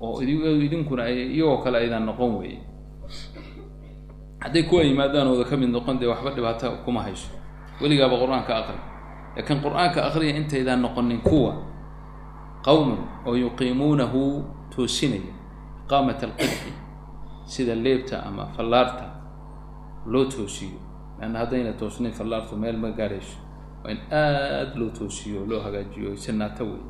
[0.00, 2.60] oo idinkuna iyagoo kale aydan noqon weeye.
[4.40, 7.28] Hadday kuwa yimaadaanooda ka mid noqon dee waxba dhibaato kuma hayso.
[7.82, 8.78] Weligaaba qur'aanka aqri
[9.36, 11.52] laakiin qur'aanka aqriya intaydaan noqonin kuwa
[12.64, 14.20] qowman oo yuqiimuunahu
[14.74, 15.34] toosinaya
[15.84, 16.70] iqaamat alqidxi
[17.46, 19.04] sida leebta ama fallaarta
[20.06, 20.78] loo toosiyo
[21.20, 23.38] leanna haddayna toosnayn fallaartu meel ma gaarayso
[23.84, 26.80] waa in aada loo toosiyo loo hagaajiyo si naato wey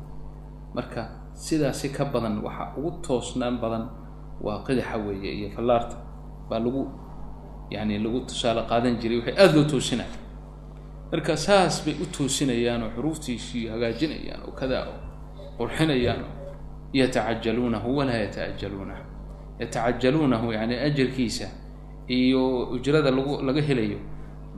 [0.75, 1.01] marka
[1.33, 3.89] sidaasi ka badan waxa ugu toosnaan badan
[4.41, 5.95] waa qidaxa weeye iyo fallaarta.
[6.49, 6.89] Baa lagu
[7.69, 10.09] yani lagu tusaale qaadan jiray waxay aada loo toosinaya
[11.11, 14.99] marka saas bay u toosinayaan oo xuruuftiisii hagaajinayaan oo kadaa oo
[15.57, 16.33] qurxinayaan oo
[16.93, 19.03] yatacajaluunahu walaa yata'ajaluunahu
[19.59, 21.47] yatacajaluunahu yani ajarkiisa
[22.07, 23.99] iyo ujrada lagu laga helayo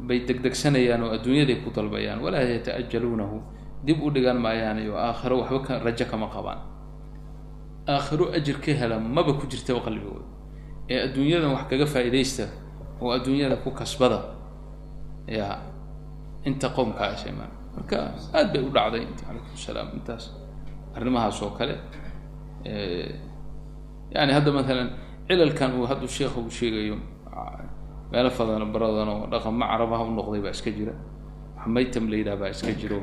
[0.08, 2.20] bay degdegsanayaan oo adduunyaday ku dalbayaan.
[2.26, 3.38] Walaa yata'ajaluunahu.
[3.86, 6.60] Dib u dhigan maayaan iyo aakhiro waxba ka rajo kama qabaan.
[7.88, 10.26] Aakhiro ajir ka hela maba ku jirtaba qalbigooda
[10.90, 12.46] ee adduunyadan wax kaga faa'iidaysta
[13.02, 14.20] oo adduunyada ku kasbada
[15.28, 15.48] ya
[16.46, 17.98] inta qowmkaas imaan marka
[18.38, 20.24] aad bay u dhacday calaykum salaam intaas
[20.96, 21.76] arrimahaas oo kale.
[24.16, 24.90] Yani hadda maalan
[25.28, 26.98] cilalkan uu hadduu sheekha uu sheegayo
[28.12, 30.94] meelo fadan baradan oo dhaqamo carabaha u noqday baa iska jira.
[31.58, 33.00] Wax maytam la yidhaha baa iska jiro.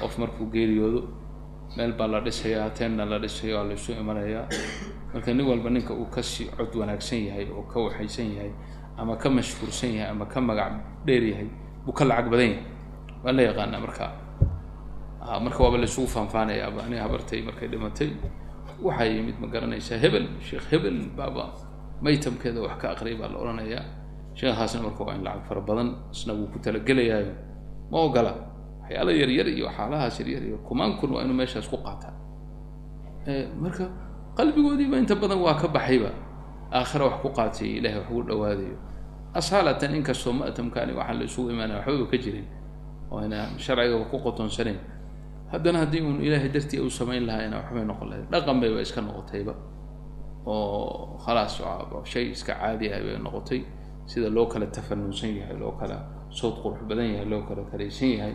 [0.00, 1.00] Qof markuu geeriyoodo
[1.76, 4.46] meel baa la dhisayaa teenna la dhisayo waa laysu imanayaa.
[5.12, 8.52] Marka nin walba ninka uu ka sii cod wanaagsan yahay oo ka waxaysan yahay
[8.96, 10.72] ama ka mashhuursan yahay ama ka magac
[11.06, 11.48] dheer yahay
[11.84, 12.64] buu ka lacag badan yahay.
[13.24, 14.06] Waa la yaqaanaa marka.
[15.44, 18.10] Marka waaba laysugu faanfaanayaa ani habartay markay dhimatay.
[18.82, 21.52] Waxaa yimid ma garanaysaa hebel sheekh hebel baaba.
[22.02, 23.84] Maytamkeeda wax ka aqriyay baa la odhanayaa
[24.38, 27.32] sheekhaasna marka waa in lacag fara badan isna wuu ku talagelayaayo.
[27.90, 28.32] Ma ogola
[28.82, 32.14] waxyaala yaryar iyo xaalahaas yaryar iyo kumaan kun waa inuu meeshaas ku qaataa.
[33.62, 33.84] Marka
[34.36, 36.10] qalbigoodiiba inta badan waa ka baxayba.
[36.74, 38.76] Aakhira wax ku qaatay ilahay wax ugu dhawaadayo
[39.34, 42.46] asaalatan inkastoo ma'tamkaani waxaan la isugu imaanaya waxbaba ka jirin.
[43.10, 44.78] Oo inaan sharcigaba ku qotoonsanayn
[45.52, 49.54] haddana haddii uun ilaahay dartii u samayn lahaayna waxbay noqon lahayd dhaqan bayba iska noqotayba.
[50.46, 51.62] Oo khalaas
[52.04, 53.60] shay iska caadi ah bay noqotay
[54.06, 55.96] sida loo kala tafanuunsan yahay loo kala
[56.30, 58.34] sood qurux badan yahay loo kala karaysan yahay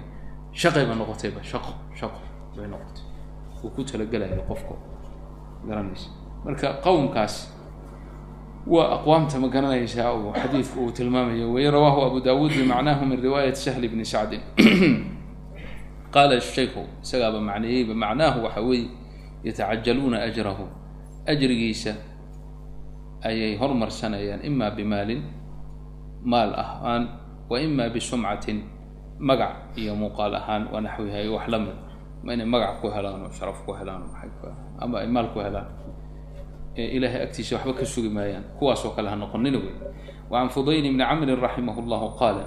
[0.53, 2.19] shaqayba noqotayba shaqo shaqo
[2.55, 3.05] bay noqotay.
[3.63, 4.75] Uu ku talagelayo qofku.
[5.67, 6.09] Garanaysa.
[6.45, 7.53] Marka qowmkaas
[8.67, 11.51] waa aqwaamta ma garanaysaa uu xadiidku uu tilmaamayo.
[11.53, 14.41] Wey rawaahu abu dawuud bimacnaahu min riwaayati sahl bni sacdin
[16.13, 18.89] qaala shaykhu isagaaba macneeyeyba macnaahu waxa weeye
[19.43, 20.67] yatacajaluuna ajrahu.
[21.27, 21.93] Ajrigiisa
[23.21, 25.38] ayay hormarsanayaan ima bimaalin
[26.24, 27.02] maal ahaan
[27.50, 28.58] wa ima bisumcatin
[29.18, 31.76] magac iyo muuqaal ahaan waa naxwihay wax la mid
[32.24, 35.08] ma inay magac ku helaan oo sharaf ku helaan oo maay ku helaan ama ay
[35.08, 35.68] maal ku helaan
[36.74, 39.74] ilaahay agtiisa waxba ka sugi maayaan kuwaasoo kale ha noqonina wey
[40.30, 42.44] wacan fudayl bni camrin raximah llahu qaala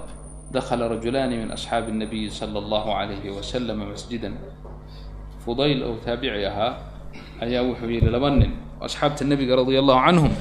[0.52, 4.34] dakla rajulaani min asxaabi الnabiyi salى اllahu alayhi waslama masjidan
[5.44, 6.72] fudayl oo taabici ahaa
[7.40, 10.32] ayaa wuxuu yihi laba nin oo asxaabta nebiga radia allahu canhum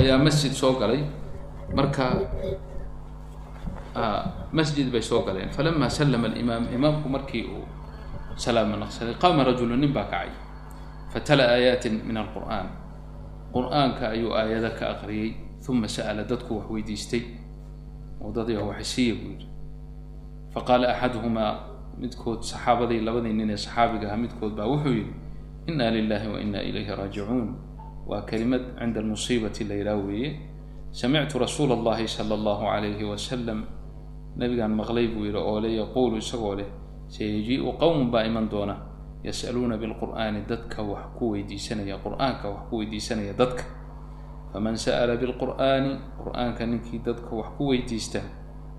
[0.00, 1.02] ayaa masjid soo galay
[1.75, 2.05] marka
[4.51, 5.49] masjid bay soo galeen.
[5.49, 7.65] Falama slama alimaam imaamku markii uu
[8.35, 10.29] salaama naqsaday qaama rajulu nin baa kacay
[11.13, 12.67] fatala aayaatin min alqur'aan.
[13.53, 15.29] Qur'aanka ayuu aayado ka aqriyey
[15.69, 17.23] uma sa'ala dadku wax weydiistay.
[18.19, 19.47] Wadadii waxisiiya buu yidhi.
[20.53, 21.53] Faqaala axaduhumaa
[22.01, 25.13] midkood saxaabadii labadii nin ee saxaabiga ahaa midkood baa wuxuu yidhi
[25.69, 27.47] inna lilahi wa inna ilayhi raajicuun.
[28.09, 30.29] Waa kelimad cinda almusiibati la yidhaah weeye
[30.93, 33.65] samictu rasuula allahi sala allahu calayhi wasalam
[34.37, 36.69] nabigaan maqlay buu yidhi oo le yaquulu isagoo leh
[37.09, 37.73] sayajii-u
[38.13, 38.77] baa iman doona
[39.25, 43.65] yas'aluuna bilqur'aani dadka wax ku weydiisanaya qur'aanka wax ku weydiisanaya dadka
[44.53, 48.21] faman sa'ala bilqur'aani qur'aanka ninkii dadka wax ku weydiista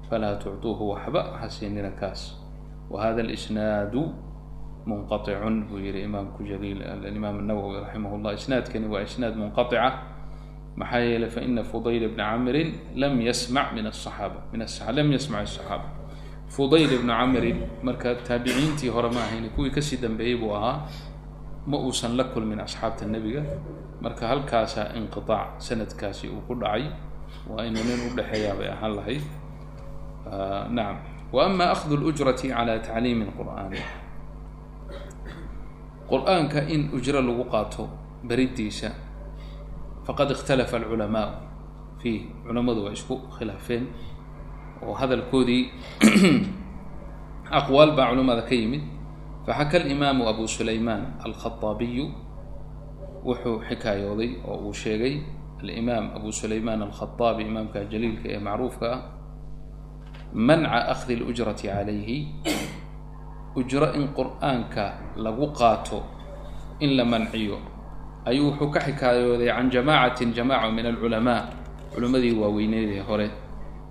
[0.07, 2.38] falaa tuctuuhu waxba hasiinina kaas
[2.87, 4.14] wa hada alisnaadu
[4.87, 10.13] munqaicun buu yihi imaamku jaliil alimaam nawowi raximah llah isnaadkani waa isnaad munqaica
[10.77, 13.87] maxaa yeelay faina fudayl bna camrin lam yasmac min
[14.53, 14.61] min
[14.97, 15.89] lam yasmac asaxaaba
[16.49, 20.87] fudayl ibna camrin marka taabiciintii hore ma ahayn kuwii ka sii dambeeyey buu ahaa
[21.67, 23.43] ma uusan la kulmin asxaabta nebiga.
[24.05, 26.85] Marka halkaasaa inqiaac sanadkaasi uu ku dhacay
[27.49, 29.25] waa inuu nin udhexeeyaa bay ahaan lahayd.
[30.77, 30.97] Nacam
[31.33, 33.81] wa ama lujrati cala tacliimi qur'aani
[36.11, 37.89] qur'aanka in ujro lagu qaato
[38.29, 38.91] beridiisa
[40.07, 41.31] faqad ikhtalafa alculamaau
[42.01, 43.85] fiih culammadu waa isku khilaafeen
[44.87, 45.62] oo hadalkoodii
[47.59, 48.83] aqwaal baa culamada ka yimid
[49.47, 52.07] faxaka alimaamu abu sulaymaan alkhaaabiyu
[53.27, 55.14] wuxuu xikaayooday oo uu sheegay
[55.62, 59.01] alimaam abu sulaymaan alkhaaabi imaamka jaliilka ee macruufka ah
[60.49, 62.19] manca akhdi lujrati calayhi
[63.61, 64.85] ujro in qur'aanka
[65.25, 65.99] lagu qaato
[66.85, 67.57] in la manciyo
[68.26, 71.42] ayuu wuxuu ka xikaayooday can jamaacatin jamaaca min alculamaa
[71.94, 73.28] culimmadii waaweyneedee hore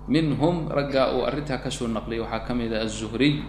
[0.07, 3.43] minhum raggaa uu arrintaa kasoo naqliyay waxaa ka mid ah aلzuhriy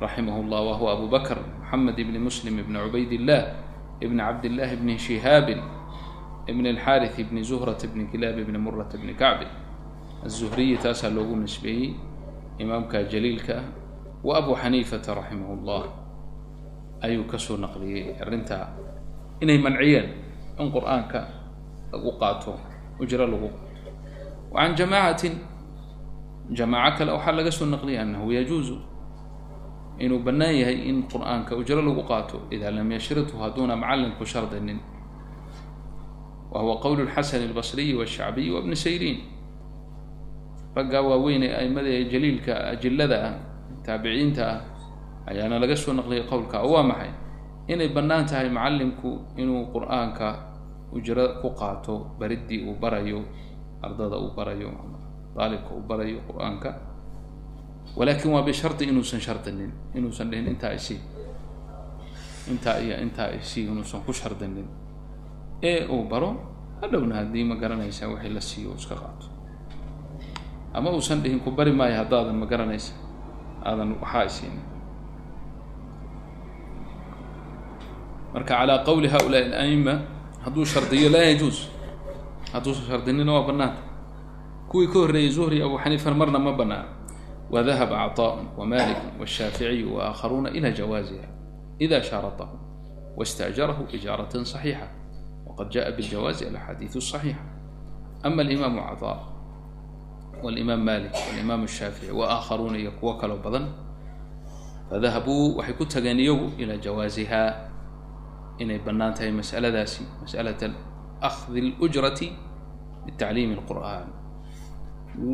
[0.00, 3.42] raximah اllah wa huwa abu bakr moxamed ibni muslim ibni cubaydillah
[4.00, 5.60] ibni cabdillahi ibni shihaabin
[6.50, 9.46] ibni alxaarith ibni zuhrata ibni kilaab ibni murata ibni kacbi
[10.24, 11.94] aلzuhriyi taasaa loogu nisbeeyey
[12.58, 13.64] imaamka jaliilka ah
[14.26, 15.82] wa abu xaniifata raximah اllah
[17.02, 18.66] ayuu kasoo naqliyey arrintaa
[19.41, 20.07] inay manciyeen
[20.59, 21.19] in qur'aanka
[21.93, 22.53] lagu qaato
[22.99, 23.49] ujro lagu
[24.51, 25.33] wa can jamaacatin
[26.57, 28.77] jamaaco kale waxaa laga soo naqliyay annahu yajuuzu
[29.99, 34.79] inuu bannaan yahay in qur'aanka ujro lagu qaato idaa lam yashridhu hadduuna macallinku shardinin
[36.51, 39.19] wa huwa qowl lxasan albasriyi washacbiyi wabni sayriin.
[40.75, 43.33] Raggaa waaweyn ee aimada ee jaliilka ajillada ah
[43.85, 44.59] taabiciinta ah
[45.29, 47.11] ayaana laga soo naqliyay qowlka waa maxay
[47.67, 50.27] inay bannaan tahay macallinku inuu qur'aanka
[50.95, 53.19] ujro ku qaato beriddii uu barayo
[53.83, 54.69] ardada uu barayo
[55.35, 56.69] daalibka uu barayo qur'aanka.
[57.97, 60.99] Walakin waa bishardi inuusan shardinin inuusan dhihin intaa isii
[62.51, 64.67] intaa iyo intaa isii inuusan ku shardinin.
[65.61, 66.29] Ee uu baro
[66.81, 69.27] hadhowna haddii ma garanaysaa wixii la siiyo iska qaato.
[70.73, 72.93] Ama uusan dhihin ku bari maayo haddaadan ma garanaysa
[73.65, 74.61] aadan waxaa isiinin
[78.36, 79.94] marka calaa qowli haulaai alaima
[80.44, 81.68] hadduu shardiyo laa yajuus
[82.52, 83.82] hadduusan shardinina waa bannaanta
[84.68, 86.88] kuwii ka horreeyey zuhri abu xaniifan marna ma banaana
[87.50, 91.28] wadahaba caطاء wmalik wالshaaficiy waakharuuna ilى jawaaziha
[91.82, 92.56] إida shaarطahu
[93.18, 94.86] واstأjarahu ijaaraة صaxiixa
[95.46, 97.44] wqad jaءa bاljawaazi alaxaadiiث الصaxiixa
[98.24, 99.18] ama alimaam caطاء
[100.44, 103.66] wاlimaam malik wاlimaam الshaafiعي waakharuuna iyo kuwo kaloo badan
[104.90, 107.42] fadahabuu waxay ku tageen iyagu ilى jawaaziha
[108.58, 110.62] inay bannaan tahay masaladaasi masأlaة
[111.22, 112.28] أkhdi اlأjrati
[113.06, 114.06] bitacliimi الqur'an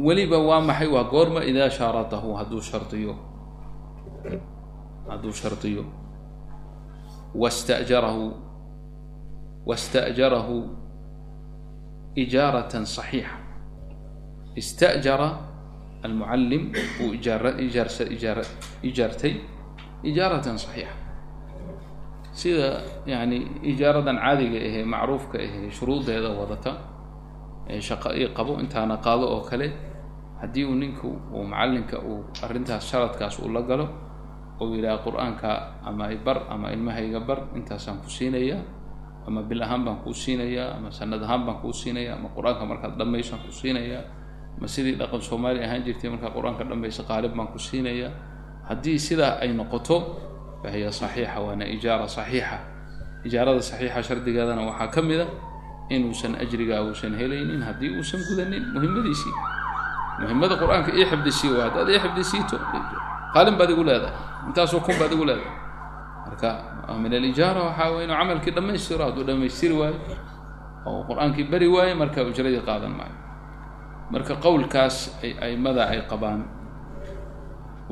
[0.06, 3.14] weliba waa maxay waa goorma idaa shaaradahu hadduu shardiyo
[5.08, 5.84] hadduu shardiyo
[7.34, 8.26] wasta'jarahu
[9.68, 10.56] wasta'jarahu
[12.16, 13.36] ijaaratan saxiixa
[14.56, 15.28] ista'jara
[16.02, 16.72] almucallim
[17.04, 18.42] uu ijaara ijaarsa ijaara
[18.82, 19.34] ijaartay
[20.02, 20.94] ijaaratan saxiixa
[22.39, 22.69] sida
[23.13, 23.37] yani
[23.71, 26.71] ijaaradan caadiga ahee macruufka ahee shuruudeeda wadata
[27.69, 29.67] ee shaqo ii qabo intaana qaado oo kale
[30.41, 33.85] haddii uu ninku uu macallinka uu arrintaas sharadkaas uu la galo
[34.61, 35.49] oo yidhaha qur'aanka
[35.89, 38.61] ama ibar ama ilmahayga bar intaasaan ku siinayaa
[39.27, 42.93] ama bil ahaan baan kuu siinayaa ama sanad ahaan baan kuu siinayaa ama qur'aanka markaad
[42.99, 44.03] dhammaysaan ku siinayaa
[44.57, 48.11] ama sidii dhaqan soomaali ahaan jirtay markaad qur'aanka dhammaysa qaalib baan ku siinayaa
[48.67, 49.95] haddii sidaa ay noqoto
[50.63, 52.57] fahiya saxiixa waana ijaara saxiixa
[53.27, 55.27] ijaarada saxiixa shardigeedana waxaa ka mid a
[55.95, 59.33] inuusan ajrigaa uusan helaynin haddii uusan gudanin muhimmadiisii
[60.23, 62.57] muhimmada qur'aanka ii xifdisii waa haddaad ii xifdisiito
[63.33, 64.15] qaalin baad igu leedahay
[64.47, 65.51] intaasoo kun baad igu leedahay
[66.27, 66.49] marka
[67.03, 69.97] min alijaara waxaa way inuu camalkii dhammaystiro hadduu dhammaystiri waayo
[70.89, 73.15] oo qur'aankii bari waayo marka ujradii qaadan maayo
[74.13, 76.41] marka qowlkaas ay aimada ay qabaan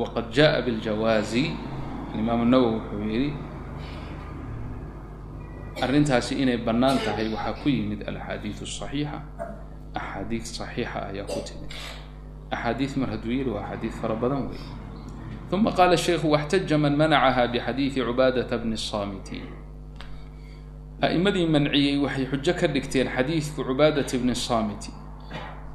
[0.01, 1.43] waqad jaءa biاljawaazi
[2.13, 3.33] alimaamu nawowi wuxuu yidhi
[5.81, 9.19] arrintaasi inay bannaan tahay waxaa ku yimid alaxaadiidu saxiixa.
[9.95, 11.71] Axaadiid saxiixa ayaa ku timid.
[12.51, 14.61] Axaadiid mar hadduu yidhi waa axaadiid fara badan wey
[15.51, 19.47] uma qaala sheikhu waxtaja man manacaha bixadiidi cubaadata bni saamitiin.
[21.01, 24.91] A'immadii manciyey waxay xujo ka dhigteen xadiidka cubaadata bni saamiti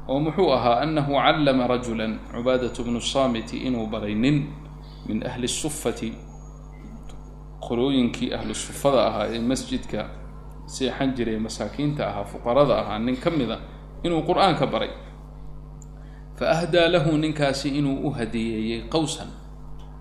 [0.09, 4.49] oo muxuu ahaa annahu callama rajulan cubaadatu bnu saamiti inuu baray nin
[5.09, 6.15] min ahli sufati
[7.69, 10.01] qolooyinkii ahlu sufada ahaa ee masjidka
[10.67, 13.59] seexan jiray masaakiinta ahaa fuqarada ahaa nin ka mida
[14.05, 14.91] inuu qur'aanka baray.
[16.39, 19.29] Fa ahdaa lahu ninkaasi inuu u hadiyeeyey qowsan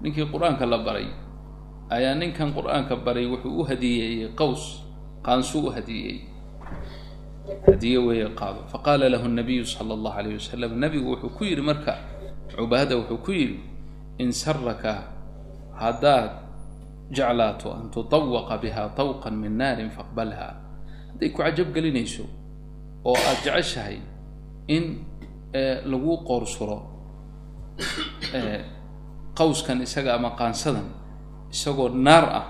[0.01, 1.08] ninkii qur'aanka la baray
[1.89, 4.63] ayaa ninkan qur'aanka baray wuxuu u hadiyeeyey qows
[5.25, 6.19] qaansuu u hadiyeeyey.
[7.67, 8.65] Hadiye weeye qaado.
[8.73, 11.93] Faqaala lahu nabiyu sala allahu alayh wasalam nabigu wuxuu ku yidhi marka
[12.58, 13.60] cubaada wuxuu ku yidhi
[14.17, 15.13] in saraka
[15.78, 16.45] haddaad
[17.12, 20.56] jeclaato an tutawaqa biha tawqan min naarin faqbalha.
[21.13, 22.26] Hadday ku cajab gelinayso
[23.06, 24.00] oo aada jeceshahay
[24.68, 25.06] in
[25.86, 26.78] laguu qoorsuro
[29.36, 30.88] qawskan isaga ama qaansadan
[31.52, 32.46] isagoo naar ah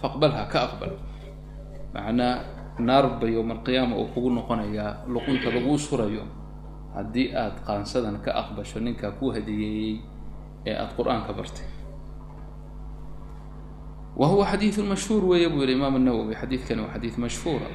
[0.00, 0.92] faqbalha ka aqbal.
[1.94, 2.44] Macnaa
[2.78, 6.24] naar ba yowma alqiyaama uu kugu noqonayaa luqunta laguu surayo.
[6.94, 10.00] Haddii aada qaansadan ka aqbasho ninkaa kuu hadiyeeyey
[10.66, 11.66] ee aada qur'aanka bartay
[14.18, 17.66] wahuwa xadiiu mashhuur weeye buu yihi imaam nawwi xadiidkani waa xadiid mashhuura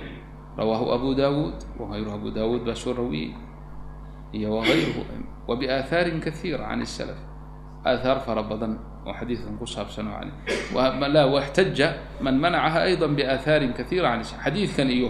[0.58, 3.32] rawaahu abu dawuud wagayruhu abu dawuud baa soo rawiyey
[4.34, 5.02] iyo wagayruhu
[5.48, 7.18] wa biaahaarin kaiira can salaf
[7.86, 8.74] aathaar fara badan
[9.08, 10.30] oo xadiidkan ku saabsan oo an
[11.14, 11.88] la waxtaja
[12.22, 15.10] man manacaha ayda biaahaarin kaiira can xadiidkan iyo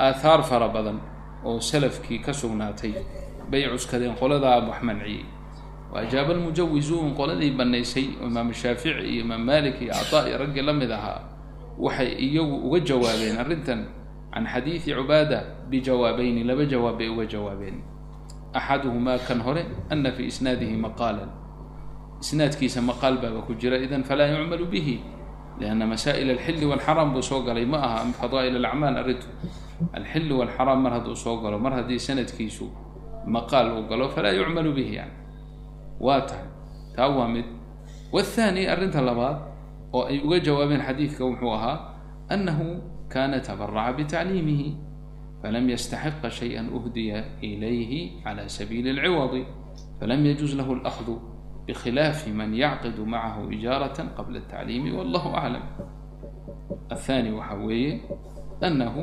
[0.00, 0.98] aathaar fara badan
[1.44, 2.94] oo salafkii ka sugnaatay
[3.50, 5.24] bay cuskadeen qoladaa wax manciyey
[5.92, 10.72] waajaaba almujawizuun qoladii bannaysay oo imaam shaafici iyo imaam malik iyo cataa iyo raggii la
[10.72, 11.20] mid ahaa
[11.78, 13.80] waxay iyagu uga jawaabeen arrintan
[14.32, 15.38] can xadiidi cubaada
[15.70, 17.76] bijawaabayni laba jawaab bay uga jawaabeen
[18.52, 21.28] axaduhumaa kan hore ana fii isnaadihi maqaalan
[22.20, 24.96] isnaadkiisa maqaal baaba ku jira idan falaa yucmalu bihi
[25.60, 29.26] lianna masaa'il alxilli walxaraam buu soo galay ma aha fadaa'il alacmaal arrintu
[29.92, 32.66] alxilli walxaraam mar hadduu soo galo mar haddii sanadkiisu
[33.26, 35.12] maqaal uu galo falaa yucmalu bihi yani
[35.99, 36.47] waa tahay
[36.95, 37.45] taa waa mid
[38.13, 39.37] waathaani arrinta labaad
[39.93, 41.75] oo ay uga jawaabeen xadiidka wuxuu ahaa
[42.29, 42.81] annahu
[43.13, 44.77] kaana tabaraca bitacliimihi
[45.41, 49.41] falam yastaxiqa shayئa uhdiya ilayhi cala sabiili اlciwadi
[49.99, 51.13] falam yajuz lahu اlأkhdu
[51.67, 55.63] bkhilaafi man yacqidu macahu ijaaraة qabla الtacliimi wallahu aclam
[56.89, 58.01] aلthani waxaa weeye
[58.61, 59.01] annahu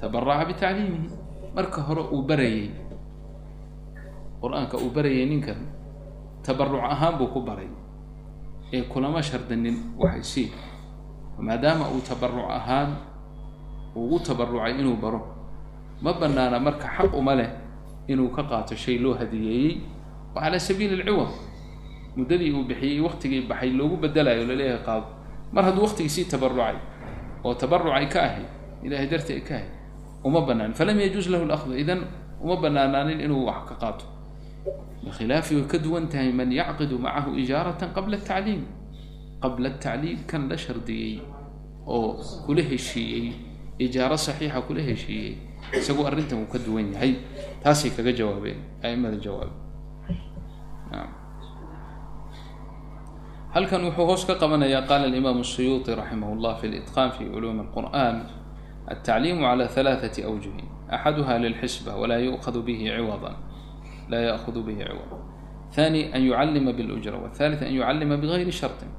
[0.00, 1.08] tabaraca bitacliimihi
[1.54, 2.70] marka hore uu barayey
[4.42, 5.58] qur-aanka uu barayay ninkan
[6.47, 7.67] tabaruc ahaan buu ku baray
[8.73, 10.47] ee kulama shardinin waxaysii
[11.47, 12.89] maadaama uu tabaruc ahaan
[13.95, 15.21] ugu tabarucay inuu baro
[16.03, 17.49] ma banaana marka xaq uma leh
[18.07, 19.73] inuu ka qaato shay loo hadiyeeyey.
[20.35, 21.31] Oo calaa sabiili alciwad
[22.17, 25.07] muddadii uu bixiyey waktigii baxay loogu bedelayo la leeyahay qaado
[25.53, 26.75] mar hadduu waktigiisii tabarucay
[27.43, 28.47] oo tabarucay ka ahayd
[28.85, 29.71] ilahay darti ay ka ahayd
[30.23, 32.01] uma banaan falam yajuuz lahu laqdu idan
[32.43, 34.05] uma banaanaanin inuu wax ka qaato
[35.04, 38.62] bikhilaafi way ka duwan tahay man yacqidu macahu ijaaratan qabla atacliim
[39.42, 41.14] qabla atacliim kan la shardiyey
[41.86, 42.08] oo
[42.46, 43.26] kula heshiiyey
[43.84, 45.32] ijaaro saxiixa kula heshiiyey
[45.78, 47.12] isagu arrintan uu ka duwan yahay
[47.62, 49.54] taasay kaga jawaabeen aimada jawaabe
[50.92, 51.08] naam
[53.54, 58.16] halkan wuxuu hoos ka qabanayaa qaala alimaamu الsuyuuطi raximah اllah fi اlitqaan fi culuumi اlqur'an
[64.09, 65.11] laa yaahudu bihi ciwad
[65.75, 68.89] thani an yucallima bilujra wthaalit an yucallima bigayri sharطin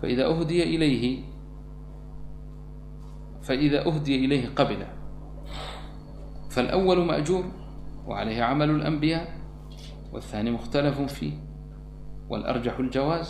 [0.00, 1.24] faida uhdiya ilayhi
[3.42, 4.86] faida uhdiya ilayhi qabila
[6.48, 7.44] falawalu maajuur
[8.06, 9.20] wacalayhi camalu اlanbiya
[10.12, 11.34] wاthani mukhtalafun fiih
[12.30, 13.28] wاlarjaxu اljawaaz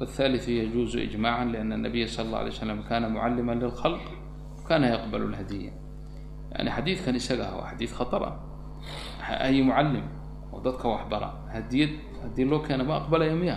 [0.00, 4.04] wاthaliثu yajuuzu ijmaca lian اnabiya sala اllah alay slam kana mucallima lilkhalq
[4.68, 5.72] kana yaqbal اlhadiya
[6.56, 8.34] yani xadiidkan isaga ah waa xadiid khatar ah
[9.46, 10.15] ay mucallim
[10.66, 11.28] dadka waxbara.
[11.54, 11.92] Hadiyad
[12.22, 13.56] haddii loo keena ma aqbalaya miya?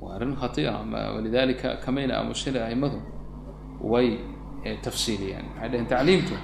[0.00, 0.82] Waa arrin khaطiira
[1.14, 2.98] walidalika kamayna amusila aimadu
[3.80, 4.18] way
[4.64, 6.34] eh, tafsiiliyeen waxay dhaheen tacliimtu?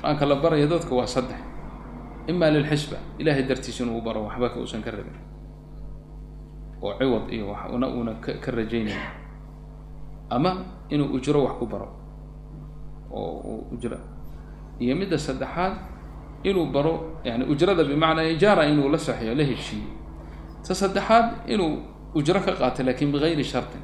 [0.00, 1.40] Qur'aanka la baraya dadka waa saddex.
[2.28, 5.18] Ima lilxisba ilahay dartiisa inuu baro waxba ka uusan ka rabin.
[6.82, 8.96] Oo ciwad iyo una una ka rajaynayn.
[10.30, 10.50] Ama
[10.88, 11.88] inuu ujro wax ku baro.
[13.10, 13.98] Oo ujro
[14.80, 15.89] iyo midda saddexaad
[16.42, 19.90] inuu baro yani ujrada bimacnaa ijaara inuu la saxiyo la heshiiyo.
[20.66, 21.72] Ta saddexaad inuu
[22.14, 23.80] ujro ka qaato laakiin bigayri shartin.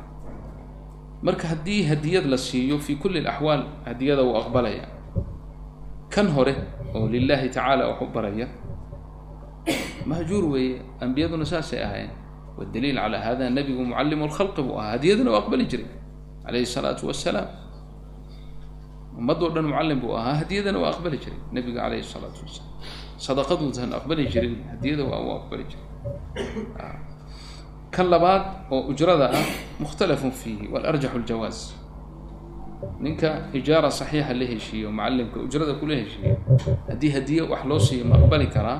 [1.22, 4.84] Marka haddii hadiyad la siiyo fi kuli alaxwaal hadiyada wuu aqbalaya.
[6.10, 6.54] Kan hore
[6.94, 8.48] oo lilahi tacaala wax u baraya
[10.06, 12.10] mahjuur weeye ambiyaduna saasay ahaayeen.
[12.58, 14.90] Wadaliil calaa hada nabigu mucallimu lkhalqi buu ahaa.
[14.96, 15.86] Hadiyaduna u aqbali jiray
[16.44, 17.48] calayhi salaatu wasalaam
[19.18, 22.72] ummadoo dhan mucallim buu ahaa hadiyadana waa aqbali jiray nabiga calayhi salaatu wasalaam.
[23.26, 25.86] Sadaqaduusan aqbali jirin hadiyada waa u aqbali jiray.
[27.94, 29.46] Kan labaad oo ujrada ah
[29.80, 31.58] mukhtalafun fiihi walarjaxu ljawaaz
[33.00, 36.36] ninka ijaara saxiixa la heshiiyo mucallimka ujrada kula heshiiyo
[36.88, 38.78] haddii hadiye wax loo siiyo ma aqbali karaa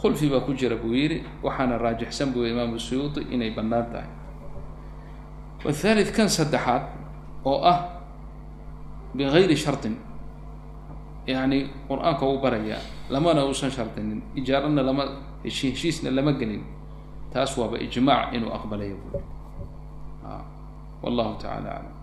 [0.00, 4.10] khulfi baa ku jira buu yidhi waxaana raajixsan buu imaamu suyuuti inay bannaan tahay.
[5.64, 6.82] Wathaalith kan saddexaad
[7.44, 7.99] oo ah
[9.16, 9.94] bigayri shartin
[11.26, 11.58] yani
[11.88, 12.80] qur'aanka u barayaa
[13.12, 15.04] lamana uusan shardinin ijaarana lama
[15.44, 16.62] heshi heshiisna lama gelin
[17.32, 18.96] taas waaba ijmaac inuu aqbalayo
[21.02, 21.96] wallahu tacaala aclam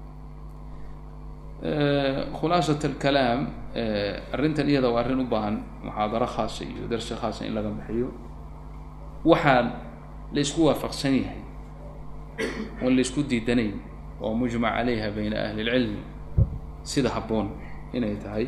[2.40, 3.42] khulaasat alkalaam
[4.34, 5.56] arrintan iyada waa arrin u baahan
[5.86, 8.08] muxaadaro khaasa iyo darsi khaasa in laga bixiyo
[9.26, 9.64] waxaa
[10.34, 11.42] la isku waafaqsan yahay
[12.84, 13.74] oon la isku diidanayn
[14.22, 16.02] oo mujmac calayha bayna ahli lcilmi
[16.88, 17.48] sida habboon
[17.94, 18.48] inay tahay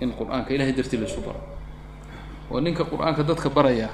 [0.00, 1.40] in qur'aanka ilahay dartii la isu baro
[2.50, 3.88] oo ninka qur'aanka dadka baraya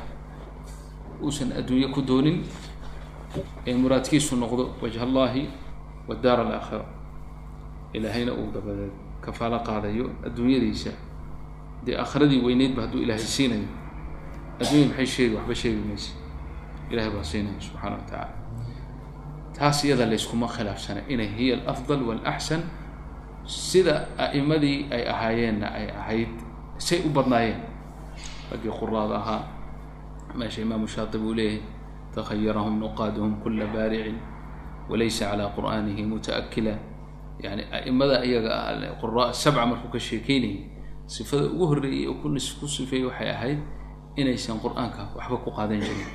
[1.22, 2.38] uusan adduunye ku doonin
[3.66, 5.42] ee muraadkiisu noqdo wajh allahi
[6.08, 6.84] wadaar alaakhira.
[7.92, 10.90] Ilaahayna uu dabadeed kafaalo qaadayo adduunyadiisa.
[11.84, 13.68] Dee aakhiradii weyneydba hadduu ilaahay siinayo.
[14.60, 16.10] Adduunya maxay sheegi waxba sheegi maysa.
[16.90, 18.34] Ilahay baa siinaya subxaana wa tacaala
[19.58, 21.00] taas iyada layskuma khilaafsana.
[21.12, 22.62] Inay hiya alafdal walaxsan
[23.48, 26.32] sida a'imadii ay ahaayeenna ay ahayd
[26.76, 27.58] say u badnaayeen.
[28.52, 29.42] Raggii quraad ahaa
[30.36, 31.60] meesha imaamu shaatib uu leeyahay
[32.14, 34.16] takhayarahum nuqaaduhum kula baaricin
[34.88, 36.74] walaysa calaa qur'aanihi mutaakila
[37.44, 38.52] yani a'imada iyaga
[39.00, 40.64] qura sabca markuu ka sheekeynayay
[41.06, 42.28] sifada ugu horreeyay oo ku
[42.68, 43.60] sifeeyey waxay ahayd
[44.16, 46.08] inaysan qur'aanka waxba ku qaadan jirin.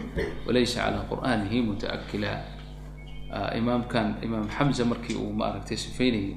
[0.46, 2.32] Walaysa calaa qur'aanihi mutaakila
[3.58, 6.34] imaamkan imaam xamza markii uu maaragtay sifeynayay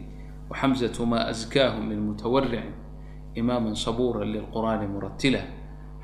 [0.52, 2.54] وxمزة ma أزكاh min mتwrc
[3.39, 5.42] إmاma صbورa lلqرآن muratila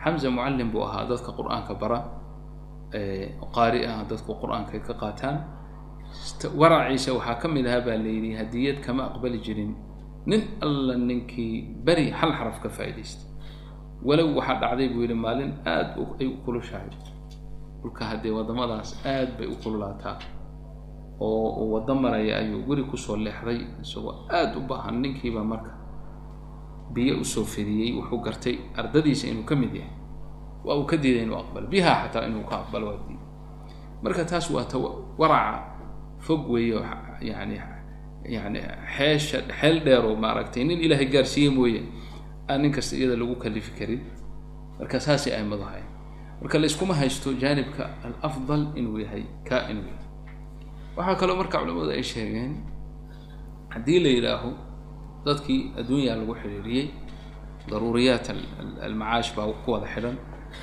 [0.03, 1.99] xمزة mعalim buu ahaa dadka qur'aanka bara
[3.55, 5.35] qaari ah dadku qur'aanka ka qaataan
[6.59, 9.71] waraciisa waxaa ka mid ahaa baa layidhi hadiyad kama aqbali jirin
[10.29, 13.27] nin alla ninkii beri hal xaraf ka faa'idaystay
[14.07, 15.89] walow waxaa dhacday buu yihi maalin aad
[16.21, 16.87] ay u kulushahay
[17.81, 20.15] dhulka haddee waddamadaas aad bay u kululaataa
[21.22, 24.96] oo uu waddo maraya ayuu guri ku soo leexday isagoo aada u baahan.
[25.02, 25.70] Ninkiibaa marka
[26.94, 29.92] biyo u soo fidiyey wuxuu gartay ardadiisa inuu ka mid yahay.
[30.64, 33.26] Waa uu ka diiday inuu aqbalo biyaha xataa inuu ka aqbalo waa diiday.
[34.02, 34.78] Marka taas waa ta
[35.18, 35.62] waraca
[36.18, 36.82] fog weeyo
[37.20, 37.56] yani
[38.34, 38.60] yani
[38.96, 41.82] xeesha xeel dheeroo maaragtay nin ilaahay gaarsiiye mooye
[42.50, 44.02] aan nin kasta iyada lagu kalifi karin.
[44.78, 45.86] Marka saasay aimadu hayan
[46.40, 50.01] marka layskuma haysto jaanibka alafdal inuu yahay ka inuu yahay
[50.96, 52.52] waxaa kaloo marka culamadu ay sheegeen
[53.74, 54.50] haddii la yidhaaho
[55.26, 56.86] dadkii adduunyaa lagu xidhiiriyey
[57.70, 58.26] daruuriyaat
[58.86, 60.16] almacaash baa ku wada xidhan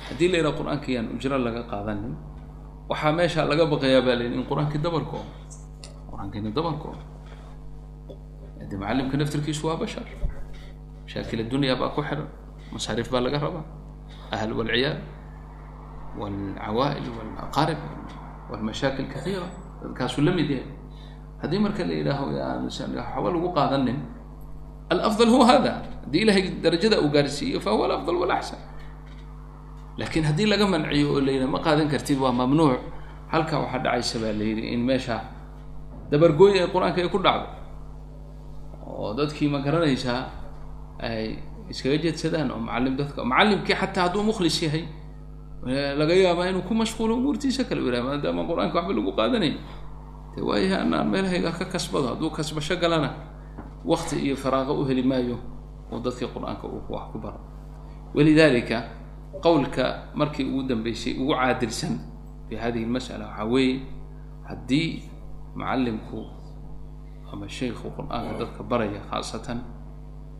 [0.08, 2.14] haddii la yidhaho qur'aanka yaan ujro laga qaadanin
[2.90, 5.18] waxaa meesha laga baqayaa baa layihi in qur'aankii dabarko
[6.10, 6.90] qur'aankiina dabarko
[8.70, 10.06] de macallimka naftirkiisu waa bashar
[11.04, 12.28] mashaakil addunya baa ku xiran
[12.74, 13.64] masaariif baa laga rabaa
[14.34, 14.98] ahl walciyaal
[16.20, 17.80] walcawaa'il walaqaarib
[18.50, 19.48] walmashaakil kathiira
[19.82, 20.68] dadkaasuu la mid yahay.
[21.42, 23.98] Haddii marka la yidhaaho waxba lagu qaadanin.
[24.92, 25.72] Alafdal huwa hada
[26.04, 28.58] haddii ilahay darajada uu gaarsiiyo fa huwa alafdal walaxsan
[29.98, 32.80] laakiin haddii laga manciyo oo la yidhaha ma qaadan kartid waa mamnuuc.
[33.32, 35.16] Halkaa waxaa dhacaysa baa la yidhi in meesha
[36.10, 37.46] dabargooy ee qur'aanka ay ku dhacdo.
[38.86, 40.20] Oo dadkii ma garanaysaa
[40.98, 41.38] ay
[41.70, 44.84] iskaga jeedsadaan oo macallim dadka macallimkii xataa hadduu mukhlis yahay
[45.66, 49.52] laga yaabaa inuu ku mashquulo umuurtiisa kale yidhaha maadaama qur'aanka waxba lagu qaadanay.
[50.36, 53.10] De waayahay anaan meelahayga ka kasbado hadduu kasbasho galana
[53.84, 55.36] wakti iyo faraaqo u heli maayo
[55.92, 57.40] oo dadkii qur'aanka uu wax ku baro
[58.14, 58.78] walidalika
[59.42, 59.84] qowlka
[60.14, 61.98] markii ugu dambeysay ugu caadilsan
[62.48, 63.80] fi hadihi lmas'ala waxaa weeye
[64.48, 65.02] haddii
[65.54, 66.20] macallimku
[67.32, 69.58] ama shaykhu qur'aanka dadka baraya khaasatan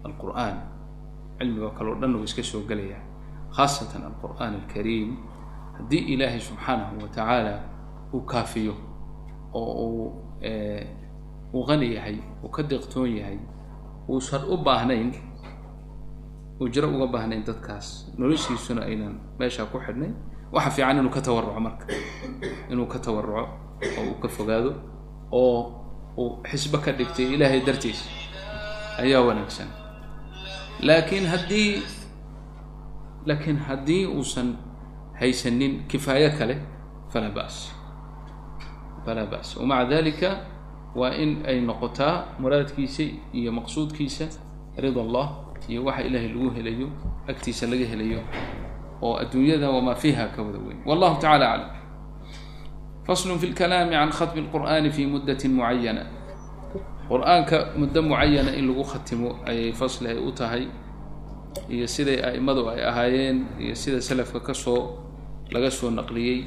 [0.06, 0.56] alqur'aan
[1.38, 2.98] cilmigo kale o dhan uu iska soo gelaya
[3.56, 5.10] khaasatan alqur'aan alkariim
[5.78, 7.54] haddii ilaahay subxaanahu wa tacaala
[8.14, 8.74] uu kaafiyo
[9.54, 10.06] oo uu
[11.54, 13.38] uu qani yahay uu ka deeqtoon yahay
[14.08, 15.10] uusan u baahnayn
[16.60, 17.86] ujro uga baahnayn dadkaas
[18.18, 20.14] noloshiisuna aynan meeshaa ku xidhnayn
[20.54, 21.84] waxa fiican inuu ka tawaruco marka
[22.72, 23.42] inuu ka tawaruco
[23.98, 24.72] oo uu ka fogaado
[25.32, 25.58] oo
[26.20, 28.00] uu xisbo ka dhigtay ilaahay dartiis
[29.02, 29.68] ayaa wanaagsan
[30.88, 31.82] laakiin haddii
[33.26, 34.56] laakiin haddii uusan
[35.20, 36.56] haysanin kifaayo kale
[37.12, 37.72] falaa ba's.
[39.04, 39.56] Falaa ba's.
[39.56, 40.30] Wamaca dalika
[40.94, 43.02] waa in ay noqotaa muraadkiisa
[43.32, 44.26] iyo maqsuudkiisa
[44.76, 45.26] rida allah
[45.68, 46.88] iyo waxa ilaahay lagu helayo
[47.28, 48.20] agtiisa laga helayo
[49.02, 50.78] oo adduunyada wamaa fiiha ka wada weyn.
[50.86, 51.70] Wallahu tacala aclam
[53.06, 56.02] faslu fi lkalaami can khatmi lqur'ani fi mudati mucayana
[57.08, 60.64] qur'aanka muddo mucayana in lagu khatimo ayay fasli ay u tahay
[61.74, 64.80] iyo siday a'immadu ay ahaayeen iyo sida selafka ka soo
[65.52, 66.44] laga soo naqliyey.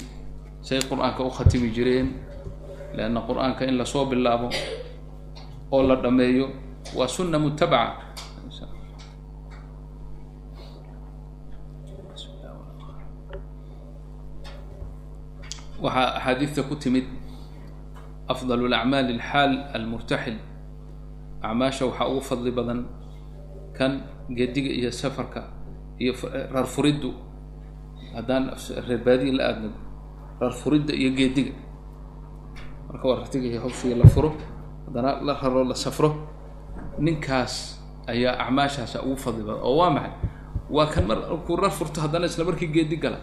[0.63, 2.07] Say qur'aanka u khatimi jireen
[2.95, 4.47] leanna qur'aanka in la soo bilaabo
[5.75, 6.45] oo la dhammeeyo
[6.97, 7.99] waa sunna mutabaca
[15.83, 17.05] waxaa axaadiidta ku timid
[18.33, 20.37] afdal lacmaali alxaal almurtaxil.
[21.43, 22.79] Acmaasha waxaa ugu fadli badan
[23.77, 23.91] kan
[24.29, 25.41] gediga iyo safarka
[25.99, 26.13] iyo
[26.55, 27.11] rarfuriddu
[28.15, 28.51] haddaan
[28.87, 29.69] reerbaadiga la aadno
[30.41, 31.53] rarfuridda iyo geediga
[32.89, 34.29] marka waa rartiga iyo hawshiga la furo
[34.87, 36.09] haddana la raro la safro
[36.99, 40.13] ninkaas ayaa acmaashaasa ugu fadli badan oo waa maxay?
[40.73, 43.19] Waa kan mar kuu rar furto haddana isla markii geedi gala.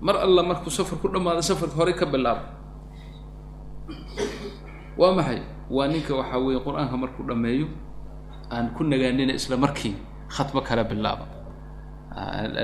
[0.00, 2.42] Mar alla markuu safar ku dhamaado safarka horey ka bilaabo.
[4.98, 5.40] Waa maxay?
[5.70, 7.66] Waa ninka waxaa weeye qur'aanka markuu dhammeeyo
[8.54, 9.94] aan ku nagaanina isla markii
[10.28, 11.26] khatmo kala bilaaba.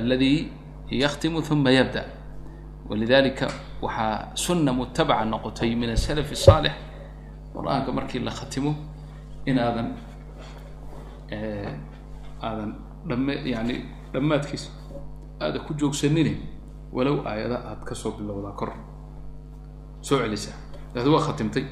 [0.01, 0.53] Aladi
[0.91, 2.03] yaktimu uma yabda.
[2.89, 3.47] Walidalika
[3.83, 6.75] waxaa sunna mutabaca noqotay min asalaf الsaalix
[7.55, 8.75] qur'aanka markii la khatimo
[9.47, 9.89] inaadan
[12.43, 12.71] aadan
[13.09, 13.75] dhame yani
[14.13, 14.71] dhammaadkiisa
[15.41, 16.35] aada ku joogsanine
[16.93, 18.73] walow aayada aada ka soo bilowdaa kor.
[20.03, 20.57] Soo celisaa
[20.95, 21.65] waa khatimtay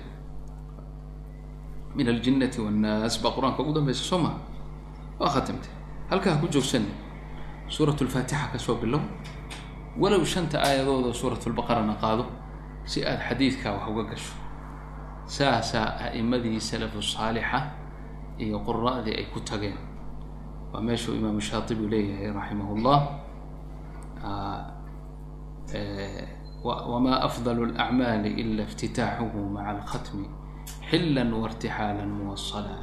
[1.99, 4.38] min aljinnati wannaas baa qur'aanka ugu dambaysa soo maha
[5.20, 5.72] waa khatimtay
[6.11, 6.90] halkaa ku joogsani
[7.74, 9.03] suurat lfaatixa ka soo bilow
[10.03, 12.24] walow shanta aayadooda suurat lbaqarana qaado
[12.90, 14.32] si aada xadiidkaa wax uga gasho
[15.36, 17.61] saasaa a'imadii salafu saalixa
[18.44, 19.76] iyo qura'dii ay ku tageen
[20.72, 23.01] waa meeshuu imaamu shaatibi leeyahay raximah llah
[26.64, 30.26] wma afdal اlacmaali ila اftitaaxuhu maca alkhatmi
[30.89, 32.76] xila wartixaala muwasala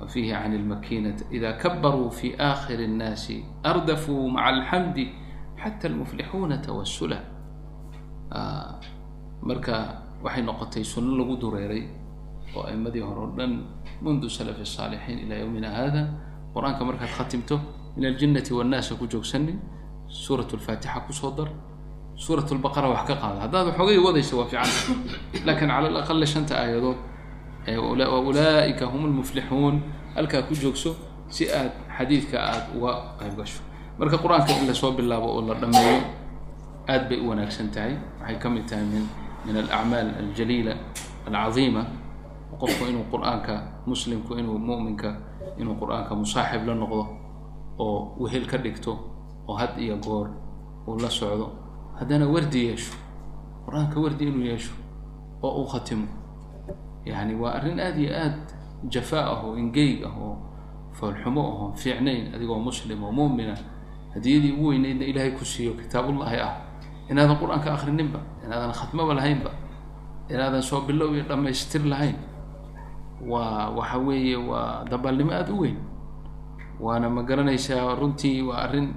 [0.00, 3.36] wafiihi can اlmakinati ida kabaruu fi akhir الnaasi
[3.70, 5.04] ardafuu maca alxamdi
[5.62, 7.18] xata almuflixuuna tawasula
[9.42, 9.74] marka
[10.24, 11.84] waxay noqotay sunno lagu dureeray
[12.56, 13.52] oo aimadii hore o dhan
[14.04, 16.02] mundu salafi الsaalixiin ilaa ywmina hada
[16.54, 17.56] qur-aanka markaad khatimto
[17.96, 19.58] min aljinnati wاnnaasa ku joogsanin
[20.08, 21.48] suurat lfaatixa kusoo dar
[22.23, 23.39] suurat lbaqara wax ka qaada.
[23.47, 24.69] Haddaad waxoogay wadaysa waa fiican.
[25.47, 26.97] Lakin cala alaqali shanta aayadood
[28.29, 29.75] ulaa'ika hum lmuflixuun
[30.15, 30.95] halkaa ku joogso
[31.29, 33.61] si aad xadiidka aada uga qayb gasho.
[33.99, 36.01] Marka qur'aanka in la soo bilaabo oo la dhammeeyo
[36.87, 37.93] aad bay u wanaagsan tahay.
[38.21, 39.03] Waxay ka mid tahay min
[39.45, 40.73] min alacmaal aljaliila
[41.27, 41.85] alcadiima
[42.59, 43.53] qofku inuu qur'aanka
[43.87, 45.09] muslimku inuu mu'minka
[45.59, 47.03] inuu qur'aanka musaaxib la noqdo
[47.79, 48.91] oo wehel ka dhigto
[49.47, 50.27] oo had iyo goor
[50.87, 51.47] uu la socdo
[51.99, 52.93] haddana wardi yeesho
[53.65, 54.73] qur'aanka wardi inuu yeesho
[55.43, 56.07] oo uu khatimo.
[57.05, 58.37] Yani waa arrin aada iyo aad
[58.93, 60.35] jafaa ah oo ingeyg ah oo
[60.97, 63.55] foolxumo ahoo fiicnayn adigoo muslim oo mu'mina.
[64.13, 66.53] Hadiyadii ugu weyneydna ilaahay ku siiyo kitaabullaahi ah.
[67.09, 69.51] Inaadan qur'aanka akrininba inaadan khatmoba lahaynba
[70.29, 72.15] inaadan soo bilow iyo dhammaystir lahayn
[73.31, 75.77] waa waxa weeye waa dabaalnimo aada u weyn.
[76.79, 78.93] Waana ma garanaysaa runtii waa arrin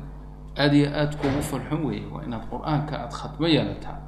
[0.57, 2.07] aada iyo aada kuugu farxon weeye.
[2.13, 3.99] Waa inaad qur'aanka aada khatmo yeelataa.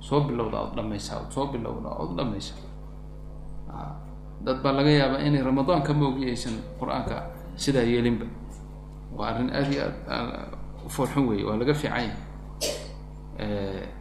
[0.00, 2.58] Soo bilowda ood dhamaysaa ood soo bilowda ood dhamaysaa.
[4.44, 7.16] Dad baa laga yaabaa inay ramadaanka moogi aysan qur'aanka
[7.56, 8.26] sidaa yeelinba.
[9.16, 12.10] Waa arrin aada iyo aad u farxon weeye waa laga fiican yahay.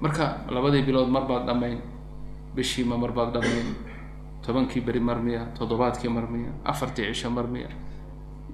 [0.02, 1.80] Marka labadii bilood mar baad dhamayn
[2.56, 3.70] bishiima mar baad dhamayn
[4.46, 7.70] tobankii beri mar miya toddobaadkii mar miya afartii cisho mar miya.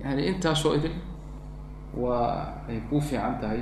[0.04, 0.92] Yani intaasoo idin
[1.98, 3.62] waa ay kuu fiican tahay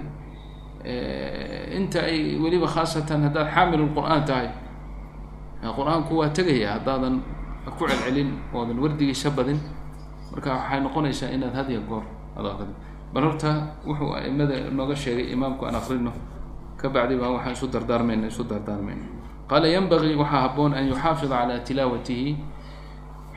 [1.77, 4.49] inta ay weliba khaasatan haddaad xaamilulqur'aan tahay
[5.77, 7.21] qur'aanku waa tegaya haddaadan
[7.77, 9.59] ku celcelin oodan wardigiisa badin
[10.31, 12.03] marka waxay noqonaysaa inaad hadiya goor
[12.36, 12.67] ad
[13.13, 13.51] bal horta
[13.88, 16.11] wuxuu aimada nooga sheegay imaamku aan akrino
[16.75, 19.05] ka bacdi baa waxaan isu dardaarmayna isu dardaarmayna
[19.49, 22.31] qaala yanbagii waxaa haboon an yuxaafida calaa tilaawatihi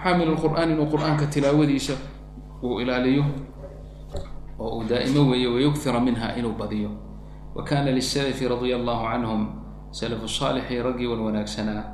[0.02, 1.94] xaamil lqur'aan inuu qur'aanka tilaawadiisa
[2.64, 3.24] uu ilaaliyo
[4.58, 6.90] oo uu daa'imo weeyo wayugfira minha inuu badiyo.
[7.54, 9.42] Wa kana lisalafi radia allahu canhum
[9.90, 11.84] salafu saalixii raggii wan wanaagsanaa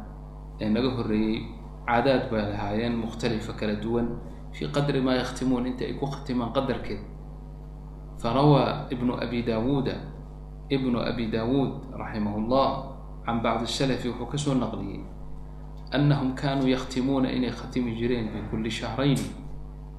[0.60, 1.42] ee naga horreeyey
[1.86, 4.08] caadaad bay lahaayeen mukhtalifa kala duwan
[4.52, 7.00] fii qadri maa yakhtimuun inta ay ku khatimaan qadarkeed.
[8.22, 9.94] Farawaa ibnu abi daawuuda
[10.70, 12.70] ibnu abi daawuud raximah llah
[13.26, 15.02] can bacdi salafi wuxuu ka soo naqliyey
[15.90, 19.26] annahum kaanuu yakhtimuuna inay khatimi jireen kulli shahrayni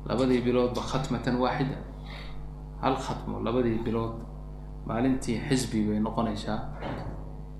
[0.08, 1.78] labadii biloodba khatmatan waaxida
[2.84, 4.14] hal khatmo labadii bilood
[4.88, 6.60] maalintii xisbi bay noqonaysaa.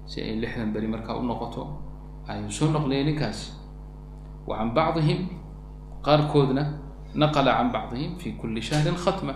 [0.06, 1.64] Si ay lixdan beri markaa u noqoto
[2.28, 3.40] ayuu soo noqliyay ninkaas.
[4.48, 5.20] Wa can bacdihim
[6.06, 6.64] qaarkoodna
[7.16, 9.34] naqala can bacdihim fi kulli shahrin khatma.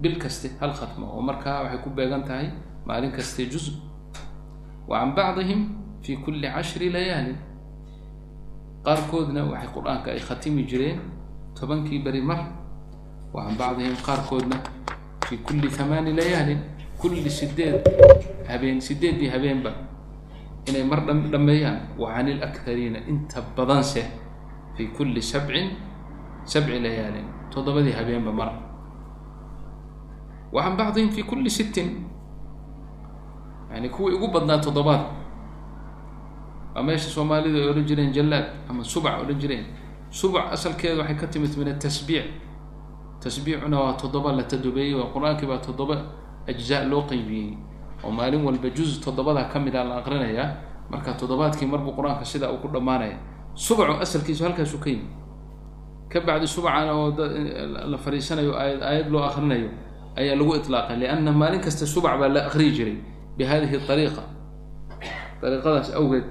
[0.00, 2.48] Bil kaste hal khatmo oo markaa waxay ku beegan tahay
[2.86, 3.66] maalin kaste juz.
[4.88, 5.60] Wa can bacdihim
[6.02, 7.38] fi kulli cashri layaalin.
[8.84, 10.98] Qaarkoodna waxay qur'aanka ay khatimi jireen
[11.58, 12.38] tobankii beri mar.
[13.34, 14.56] Wa can bacdihim qaarkoodna
[15.32, 16.60] fi kulli hamaani layaalin
[17.00, 17.80] kulli sideed
[18.48, 19.72] habeen sideeddii habeenba
[20.68, 21.96] inay mar dha dhameeyaan.
[21.98, 22.28] Wa can
[23.08, 24.04] inta badanse
[24.76, 25.70] fi kulli sabcin
[26.44, 28.52] sabci layaalin toddobadii habeenba mar.
[30.52, 32.04] Wa can bacdihim fi kulli sittin
[33.72, 35.00] yani kuwii ugu badnaa toddobaad.
[36.74, 39.64] Waa meesha soomaalidu ay odhan jireen jallaad ama subac odhan jireen.
[40.10, 42.51] Subac asalkeeda waxay ka timid min atasbiic
[43.22, 45.96] tasbiicuna waa toddoba la tadobeeyey waa qur'aankii baa toddoba
[46.50, 47.50] ajzaa loo qeybiyey
[48.04, 50.48] oo maalin walba juz toddobada ka mid a la aqrinayaa
[50.90, 53.16] marka toddobaadkii marbuu qur'aanka sidaa uu ku dhammaanaya
[53.54, 55.06] subacu asalkiisu halkaasu ka yimi
[56.12, 57.08] ka bacdi subcana oo
[57.92, 59.68] la fariisanayo aayad aayad loo akrinayo
[60.20, 62.96] ayaa lagu itlaaqay lianna maalin kasta subac baa la akriyi jiray
[63.36, 64.22] bi hadihi ariiqa
[65.46, 66.26] ariiqadaas awgeed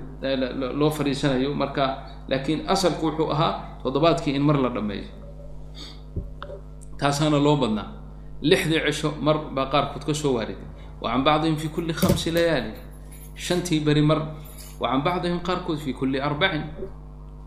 [0.79, 1.83] loo fariisanayo marka
[2.29, 3.51] laakiin asalku wuxuu ahaa
[3.83, 5.05] toddobaadkii in mar la dhameeyo
[7.01, 7.87] taasaana loo badnaa.
[8.49, 10.67] lixdii cisho mar baa qaarkood ka soo waariday.
[11.01, 12.71] wa can bacdihim fi kulli khamsi layaali
[13.45, 14.19] shantii beri mar.
[14.81, 16.63] wa can bacdihim qaarkood fi kulli arbacin.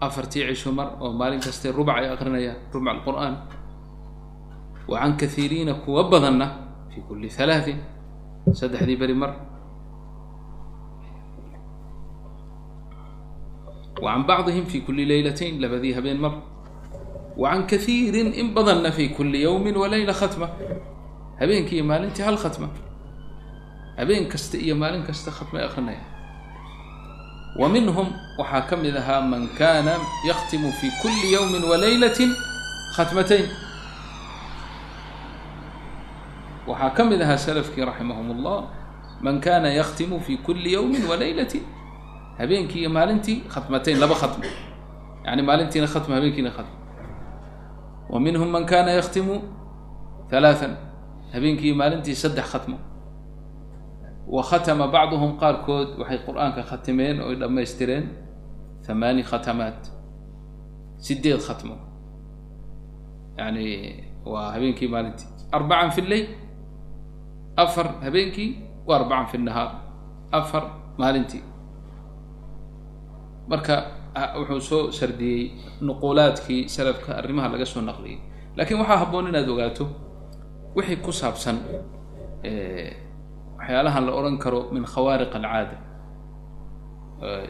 [0.00, 3.34] afartii cisho mar oo maalin kaste rubac ay akrinayaan rubc alqur'aan.
[4.90, 6.46] wa can kahiiriina kuwa badanna
[6.92, 7.78] fi kulli halaatin
[8.58, 9.32] saddexdii beri mar.
[14.02, 16.32] wa can bacdihim fi kulli leylatayn labadii habeen mar
[17.36, 20.48] wa can kahiirin in badanna fi kulli yowmin wa leyla khatma
[21.40, 22.68] habeenkii iyo maalintii hal khatma
[23.98, 26.00] habeen kasta iyo maalin kasta khatmay akrinaya
[27.60, 28.08] wa minhum
[28.38, 29.94] waxaa ka mid ahaa man kana
[30.28, 32.30] yakhtimu fi kulli yowmin wa leylatin
[32.96, 33.46] khatmatayn
[36.66, 38.64] waxaa ka mid ahaa salafkii raximahum اllah
[39.22, 41.62] man kana yakhtimu fi kulli yowmin wa leylatin
[42.38, 44.44] habeenkii iyo maalintii khatmatayn laba khatmo
[45.26, 46.74] yani maalintiina khatmo habeenkiina khatmo
[48.12, 49.34] wa minhum man kana yakhtimu
[50.30, 50.72] halaathan
[51.32, 52.76] habeenkii maalintii saddex khatmo
[54.34, 58.04] wa khatama bacduhum qaarkood waxay qur'aanka khatimeen oy dhammaystireen
[58.88, 59.80] hamaani khatamaat
[61.06, 61.74] sideed khatmo
[63.38, 63.66] yani
[64.32, 66.26] waa habeenkii maalintii arbacan fi lleyl
[67.56, 68.50] afar habeenkii
[68.86, 69.70] wa arbacan fi nahaar
[70.38, 70.62] afar
[70.98, 71.42] maalintii
[73.50, 73.76] marka
[74.38, 75.50] wuxuu soo sardiyey
[75.80, 78.18] nuquulaadkii salafka arrimaha laga soo naqliyay
[78.56, 79.84] laakiin waxaa habboon inaad ogaato
[80.76, 81.56] wixii ku saabsan
[83.58, 85.76] waxyaalahan la odhan karo min khawaariq alcaada.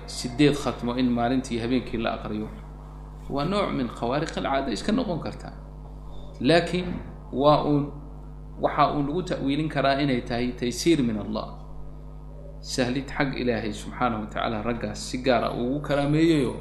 [0.07, 2.49] Sideed khatmo in maalintii habeenkii la aqriyo.
[3.31, 5.53] Waa nooc min khawaariq alcaada iska noqon karta.
[6.41, 6.87] Laakiin
[7.33, 7.85] waa uun
[8.61, 11.47] waxa uun lagu ta'wiilin karaa inay tahay taysiir min allah
[12.73, 16.57] sahlid xag ilaahay subxaanahu wa tacaala raggaas si gaara ugu karaameeyeyoo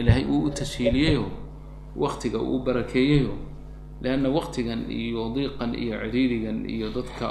[0.00, 1.28] ilaahay uu u tashiiliyeyoo
[2.04, 3.36] waktiga uu u barakeeyeyoo
[4.02, 7.26] leanna waktigan iyo diiqan iyo ciriirigan iyo dadka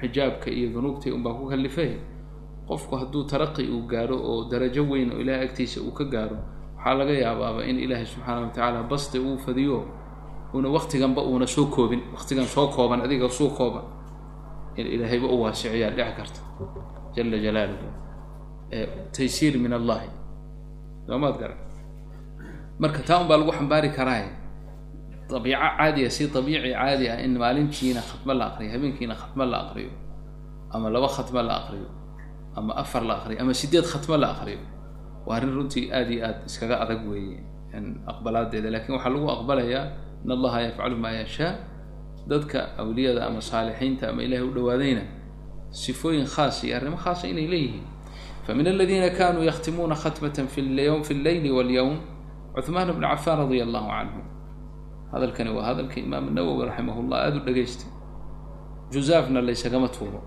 [0.00, 1.90] xijaabka iyo dunuubtii unbaa ku kalifay
[2.68, 6.36] qofku hadduu taraqi uu gaaro oo darajo weyn oo ilahay agtiisa uu ka gaaro
[6.76, 9.84] waxaa laga yaabaaba in ilaahay subxaana wa tacaala basti uu fadiyo
[10.56, 13.84] una waktiganba uuna soo koobin waktigan soo kooban adiga soo kooban
[14.76, 16.40] in ilaahayba u waasiciyaa dhici karta
[17.18, 17.88] jala jalaaluhu
[19.16, 20.08] taysiir min allahi
[21.06, 21.56] soomaad gara
[22.82, 24.30] marka taa un baa lagu xambaari karaaye
[25.30, 29.90] dabiico caadiya si dabiici caadi ah in maalintiina khatmo la aqriyo habeenkiina khatmo la aqriyo
[30.74, 31.88] ama laba khatmo la aqriyo
[32.58, 34.60] ama afar la aqriyo ama sideed khatmo la aqriyo
[35.26, 37.40] waa arrin runtii aada iyo aada iskaga adag weeye
[38.12, 39.84] aqbalaadeeda laakiin waxaa lagu aqbalayaa
[40.24, 41.52] in allaha yafcalu maa yashaa
[42.30, 45.02] dadka awliyada ama saalixiinta ama ilahay u dhawaadayna
[45.70, 47.84] sifooyin khaas iyo arrimo khaasa inay leeyihiin
[48.46, 51.96] famin aladiina kanuu yakhtimuuna khatmata fi lyowm fi lleyli walyowm
[52.54, 54.20] cuثmaan bn cafaan radia allahu canhu
[55.12, 57.90] hadalkani waa hadalka imaam nawowi raximah llah aada u dhegaystay
[58.92, 60.20] juzaafna laysagama tuuro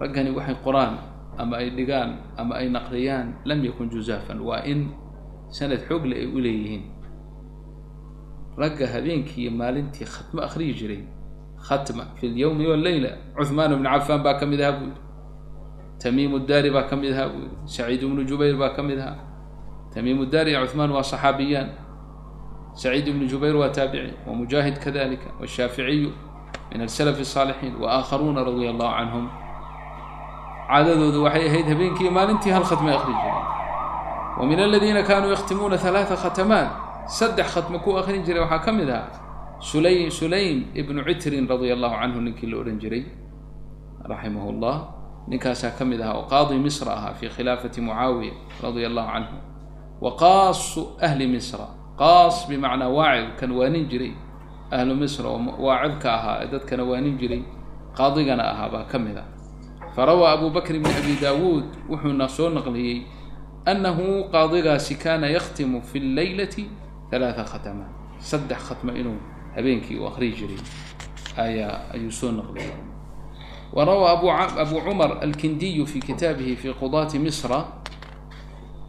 [0.00, 0.98] raggani waxay qoraan
[1.38, 4.90] ama ay dhigaan ama ay naqliyaan lam yakun juzaafan waa in
[5.48, 6.82] sanad xoogle ay u leeyihiin
[8.58, 11.02] ragga habeenkii iyo maalintii khatmo akhriyi jiray
[11.66, 15.00] khatma fi lyawmi walleyla cuhmaan bnu cafaan baa ka mid ahaa buu yidhi.
[15.98, 17.56] Tamiim daari baa ka mid ahaa buu yidhi.
[17.66, 19.16] Saciid ibnu jubayr baa ka mid ahaa.
[19.94, 21.68] Tamiim daari iyo cuhmaan waa saxaabiyaan.
[22.74, 26.10] Saciid ibnu jubayr waa taabici wa mujaahid kadalika washaaficiyu
[26.70, 29.26] min asalaf الsaalixiin waakharuuna radia allahu canhum.
[30.68, 33.44] Caadadoodu waxay ahayd habeenkii maalintii hal khatmay akri jireen
[34.38, 36.68] wa min aladiina kaanuu yakhtimuuna halaaa khatamaat
[37.08, 39.08] saddex khatmo ku akrin jiray waxaa ka mid ahaa
[39.60, 43.04] sulay sulaym ibnu citrin radia allahu canhu ninkii la odhan jiray
[44.10, 44.78] raximah llah
[45.28, 48.32] ninkaasaa ka mid ahaa oo qaadi misra ahaa fi khilaafati mucaawiya
[48.62, 49.36] radia allahu canhu
[50.00, 51.66] wa qaasu ahli misra
[51.98, 54.12] qaas bimacnaa waacid kan waanin jiray
[54.70, 57.42] ahlu misra oo waacidka ahaa ee dadkana waanin jiray
[57.98, 59.26] qaadigana ahaa baa ka mid ah
[59.94, 62.98] farawaa abu bakr bn abi daawuud wuxuuna soo naqliyey
[63.66, 66.64] annahu qaadigaasi kaana yakhtimu fi lleylati
[67.10, 67.90] halaaa khatamaat
[68.30, 69.18] saddex khatmo inuu
[69.58, 70.60] habeenkii u akhriyi jiray
[71.36, 72.70] ayaa ayuu soo naqliyey
[73.74, 77.66] wa rawaa abu cumar alkindiyu fi kitaabihi fi qudaati misra.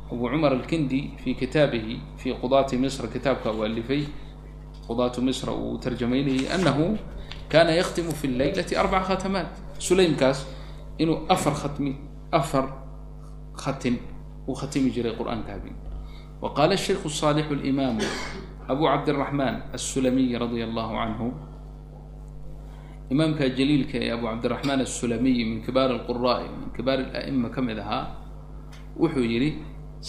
[0.09, 4.07] Abu cumar alkindi fi kitaabihi fi qudaati misra kitaabka u alifay.
[4.87, 6.97] Qudaatu misra uu tarjamaynayay annahu
[7.49, 10.45] kaana yakhtimu fi lleylati arbaca khatamaat sulaymkaas
[10.97, 11.97] inuu afar khatmi
[12.31, 12.65] afar
[13.53, 13.97] khatim
[14.47, 15.57] uu khatimi jiray qur'aanka
[16.41, 18.01] wa qaala shaykhu saalixu alimaamu
[18.71, 21.27] abu cabdiraxmaan assulamiy radia allahu canhu
[23.13, 28.03] imaamka jaliilka ee abu cabdiraxmaan assulamiy min kibaar alquraa'i min kibaar ala'ima ka mid ahaa
[29.01, 29.49] wuxuu yidhi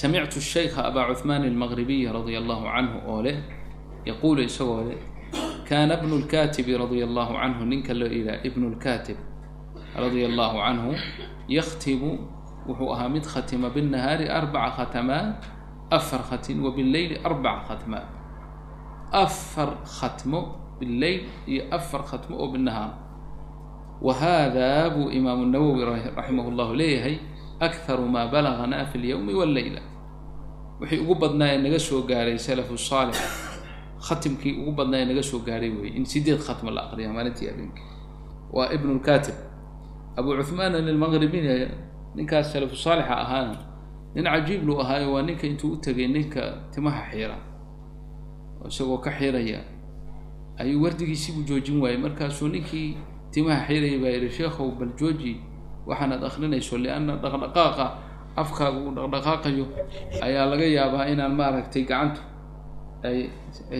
[0.01, 3.37] samictu shaykha abaa cuhmaan almaqribiy radia allahu canhu oo leh
[4.09, 5.01] yaquulu isagoo leh
[5.69, 9.17] kaana bnu lkaatibi radia allahu canhu ninka loo ihaa ibnu lkaatib
[10.03, 10.91] radia allahu canhu
[11.57, 12.11] yakhtimu
[12.69, 15.41] wuxuu ahaa mid khatima binnahaari arbaca khatamaat
[15.99, 18.20] afar khatin wa billeyli arbaca khatmaat
[19.13, 20.41] afar khatmo
[20.81, 22.93] billeyl iyo afar khatmo oo binnahaar
[24.03, 25.85] wa haadaa buu imaamu nawowi
[26.17, 27.17] raximah llahu leeyahay
[27.61, 29.81] akharu maa balaganaa fi lyowmi walleyla
[30.81, 33.19] wixii ugu badnaa ee naga soo gaaray salafu saalix
[34.09, 37.85] khatimkii ugu badnaa ee naga soo gaaray weeye in sideed khatmo la aqriya maalintii habeenkii
[38.53, 39.35] waa ibnu lkaatib
[40.17, 41.55] abu cuhmaan almaqribina
[42.17, 43.57] ninkaas salafu saalixa ahaana
[44.15, 46.43] nin cajiib luu ahaayo waa ninka intuu u tegay ninka
[46.73, 47.37] timaha xiira
[48.69, 49.61] isagoo ka xiiraya
[50.59, 51.99] ayuu wardigiisibuu joojin waayey.
[51.99, 52.97] Markaasuu ninkii
[53.31, 55.41] timaha xiiraya baa yihi sheekhow bal jooji
[55.87, 57.87] waxaanaad akrinayso lianna dhaqdhaqaaqa
[58.37, 59.65] afkaaga uu dhaqdhaqaaqayo
[60.23, 62.21] ayaa laga yaabaa inaan maaragtay gacantu
[63.03, 63.31] ay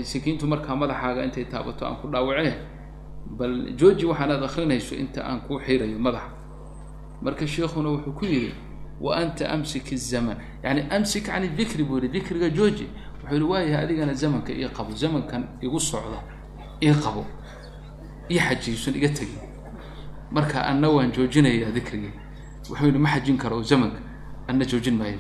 [0.03, 2.55] sakiintu markaa madaxaaga intay taabato aan ku dhaawacee
[3.39, 6.31] bal jooji waxaanaad akrinayso inta aan kuu xiirayo madaxa.
[7.23, 8.53] Marka sheikuna wuxuu ku yidhi
[9.01, 12.89] wa anta amsik الzaman yani amsik can dikri buu yihi dikriga jooji
[13.23, 16.23] wuxuu yihi waayahay adigana zamanka ii qabo zamankan igu socda
[16.83, 17.27] ii qabo
[18.31, 19.39] ii xajiisun iga tegi
[20.31, 22.13] marka anna waan joojinayaa dikrigii.
[22.71, 23.99] Wuxuu yihi ma xajin karo zamanka
[24.49, 25.19] anna joojin maayo.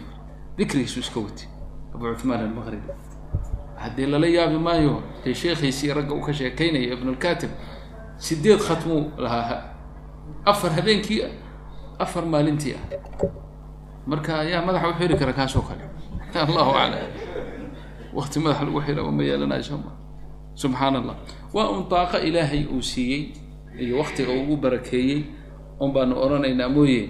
[0.56, 1.48] Dikrigiisu iska wati
[1.94, 2.92] abu cuثmaan almaqribi
[3.76, 7.50] haddii lala yaabi maayo dee sheekhiisii ragga u ka sheekaynaya ibn اlkatib
[8.18, 9.62] sideed khatmuu lahaa
[10.44, 11.22] afar habeenkii
[11.98, 12.84] afar maalintii ah.
[14.06, 15.84] Marka ayaa madaxa u xiri kara kaasoo kale.
[16.46, 17.29] Allahu aclam
[18.14, 19.90] wakti madaxa lagu xira ma yeelanayo sooma
[20.54, 21.16] subxaan allah
[21.54, 23.22] waa un daaqo ilaahay uu siiyey
[23.78, 25.24] iyo waktiga ugu barakeeyey.
[25.80, 27.08] Un baanu odhanaynaa mooye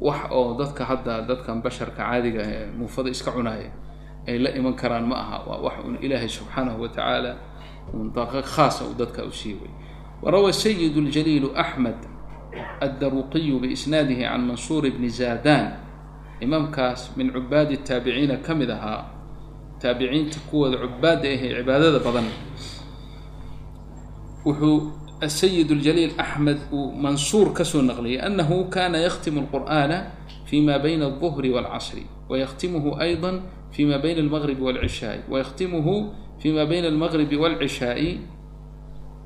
[0.00, 3.70] wax oo dadka hadda dadkan basharka caadiga ee muufada iska cunaaya
[4.26, 5.36] ay la iman karaan ma aha.
[5.46, 7.32] Waa wax un ilaahay subxaanahu wa tacaala
[7.94, 9.70] un daqiiq khaasa uu dadka u siibay
[10.22, 12.00] warawa sayid اljaliil axmed
[12.80, 15.78] addaruqiyu biisnaadihi can mansuur bni zaadan.
[16.40, 19.04] Imaamkaas min cubaadi taabiciina ka mid ahaa
[19.82, 22.26] taabiciinta kuwooda cubaada ahee cibaadada badan.
[24.44, 29.98] Wuxuu asayid اljaliil axmed uu mansuur ka soo naqliyay anahu kana yakhtimu اlqur'ana
[30.48, 35.94] fi ma bayna الظuhri wاlcasri wayktimuhu ayضa fi ma bayna اlmaqribi wاlcishaaءi wayktimuhu
[36.40, 38.20] fi ma bayna اlmaqribi wاlcishaaءi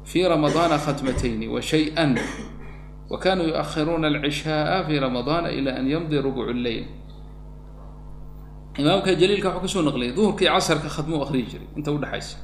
[0.05, 2.19] fi ramadaana khatmatayni wa shay-an
[3.11, 6.85] wa kanuu yuahiruuna اlcishaaءa fi ramadaana ila an yamdi rubc اleyl
[8.81, 12.37] imaamka jaliilka wuxuu ka soo naqliyay duhurkii casarka khatmuu akriyi jiray inta udhexaysa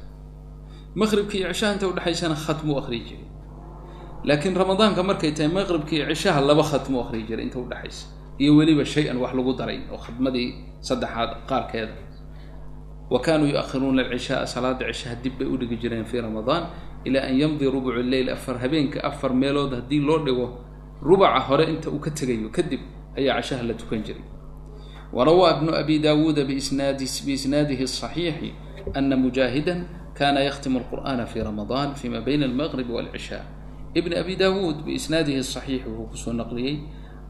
[0.99, 3.25] maqribki iyo cishaha inta udhexaysana khatmuu akriyi jiray.
[4.27, 8.03] Laakiin ramadaanka markay tahay maqribki iyo cishaha laba khatmuu akriyi jiray inta udhexaysa
[8.41, 10.47] iyo weliba shay-an wax lagu daray oo khadmadii
[10.87, 11.93] saddexaad qaarkeeda
[13.11, 16.63] wa kanuu yu-ahiruuna alcishaaa salaada cishaha dib bay udhigi jireen fii ramadaan
[17.07, 20.47] ilaa an yamdi rubucu leyl afar habeenka afar meelood haddii loo dhigo
[21.03, 22.79] rubaca hore inta uu ka tegayo kadib
[23.17, 24.23] ayaa cishaha la tukan jiray
[25.13, 28.53] warawaa ibnu abi daawuuda biisnaadi biisnaadihi asaxiixi
[28.93, 33.43] ana mujaahidan kana yakhtimu alqur'ana fi ramadaan fima bayna almaqribi walcishaa
[33.93, 36.79] ibn abi daawuud biisnaadihi asaxiixi wuxuu ku soo naqliyey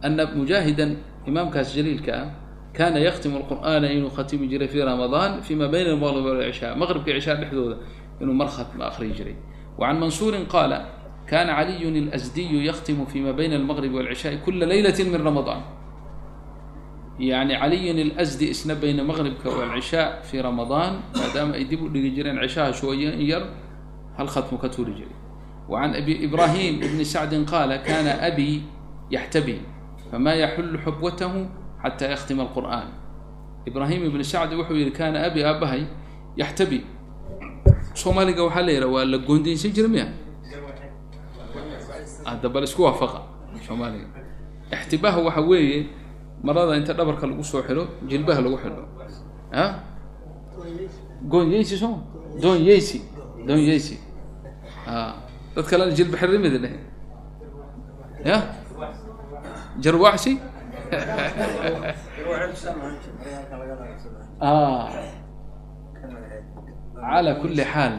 [0.01, 2.27] ana mujaahidan imaamkaas jaliilka ah
[2.73, 7.77] kana yakhtimu alqur'aana inuu khatimi jiray fi ramadaan fima bayna almaqribi walcishaa maqribka cishaa dhexdooda
[8.21, 9.35] inuu mar khatma akhriyi jiray
[9.77, 10.85] wacan mansuurin qaala
[11.25, 15.80] kana caliyun اlasdiyu yakhtimu fima bayna almaqribi walcishaai kula leylati min ramadaan
[17.21, 22.37] yani caliyin اlasdi isna bayna maqribka walcishaa fi ramadaan maadaama ay dib u dhigi jireen
[22.41, 23.43] cishaha shooye in yar
[24.17, 25.15] hal khatmu ka tuuri jiray
[25.69, 28.63] wacan abi ibrahim ibni sacdin qaala kana abi
[29.15, 29.61] yaxtabi
[30.09, 31.39] fama yaxulu xubwatahu
[31.83, 32.87] xata yakhtima alqur'an
[33.69, 35.83] ibraahim ibni sacdi wuxuu yihi kana abi aabahay
[36.41, 36.79] yaxtabi
[37.93, 40.07] soomaaliga waxaa la yidhaha waa la goondeysan jira miya
[42.25, 43.21] hadda bal isku waafaqa
[43.67, 44.07] soomaaliga
[44.73, 45.79] ixtibaaha waxa weeye
[46.43, 48.83] marada inta dhabarka lagu soo xidho jilbaha lagu xidho.
[49.53, 49.63] A
[51.31, 51.95] goonyeysi soo?
[52.41, 52.99] Doonyeysi
[53.47, 53.95] doonyeysi
[54.87, 55.13] a
[55.55, 56.75] dad kalena jilba xirrimida dheh
[58.25, 58.37] ya
[59.83, 60.33] jarwaxsi
[67.01, 67.93] calaa kulli xaal.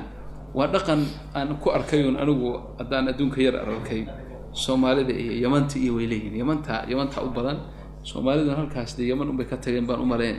[0.52, 1.00] Waa dhaqan
[1.34, 4.04] aan ku arkayun anigu haddaan adduunka yar arkay
[4.52, 7.56] soomaalida iyo yamanta iyo way leeyihiin yamanta yamanta u badan
[8.02, 10.38] soomaaliduna halkaas dee yaman unbay ka tageen baan u malayn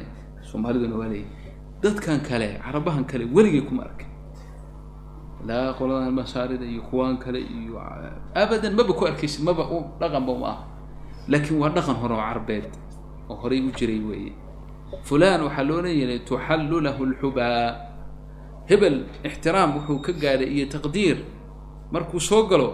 [0.49, 1.31] soomaaliduna waa leeyihiin
[1.83, 4.07] dadkan kale carabahan kale weligay kuma arkin.
[5.47, 7.75] Laa qoladan masaarida iyo kuwaan kale iyo
[8.35, 10.59] abadan maba ku arkaysa maba u dhaqanba uma ah
[11.27, 12.65] laakiin waa dhaqan hore oo carbeed
[13.29, 14.31] oo horay u jiray weeye.
[15.03, 17.75] Fulan waxaa loo leeyahay tuxallu lahu lxubaa.
[18.69, 21.17] Hebel ixtiraam wuxuu ka gaadhay iyo taqdiir.
[21.91, 22.69] Markuu soo galo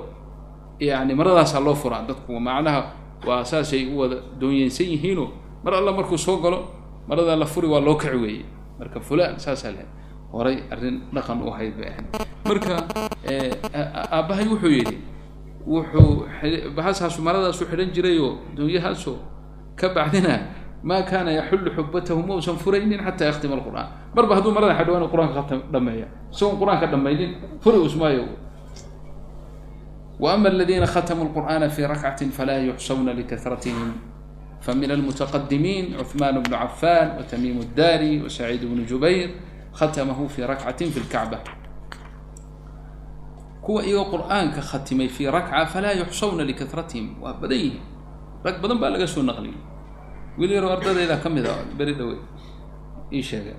[0.80, 2.82] yani maradaasaa loo furaa dadku macnaha
[3.28, 5.26] waa saasay u wada doonyeynsan yihiino
[5.64, 6.60] mar alla markuu soo galo
[7.08, 8.46] maradaa la furi waa loo kaci weeye
[8.80, 9.84] marka fulan saasaa le
[10.32, 12.06] horay arrin dhaqan u ahayd bay ahayd.
[12.46, 12.74] Marka
[14.12, 14.98] aabbahay wuxuu yidhi
[15.68, 16.26] wuxuu
[16.76, 19.14] bahasaasu maradaasu xidhan jirayoo doonyahaaso
[19.76, 20.36] ka bacdina
[20.84, 23.88] ma kana yaxullu xubatahu mausan furaynin xata yakhtima alqur'aan.
[24.16, 28.24] Marba hadduu marada inu qur'aanka ka dhameeya isagoon qur'aanka dhamaynin furi usmaayo
[30.28, 33.92] ama aladiina khatamuu lqur'ana fi rakcatin falaa yuxsawna likahratihim
[34.66, 39.30] famin almutaqadimiin cuثmaan bnu cafan watamiim اdari wasaciid bnu jubayr
[39.80, 41.40] khatamahu fi rakcatin fi lkacba
[43.64, 47.82] kuwa iyagoo qur'aanka khatimay fi rakca falaa yuxsawna likahratihim waa badan yihiin
[48.44, 49.56] rag badan baa laga soo naqliyay
[50.38, 52.16] wiil yaroo ardadayda ka mid a beri dhawe
[53.16, 53.56] ii sheegay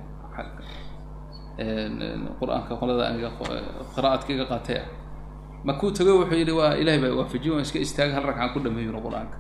[2.41, 3.31] qur'aanka qolada aniga
[3.97, 4.89] qira'aadka iga qaatay ah
[5.65, 9.01] makuu tago wuxuu yidhi waa ilahay baa waafajiy waan iska istaaga hal ragcaan ku dhameeyuna
[9.07, 9.37] qur'aanka.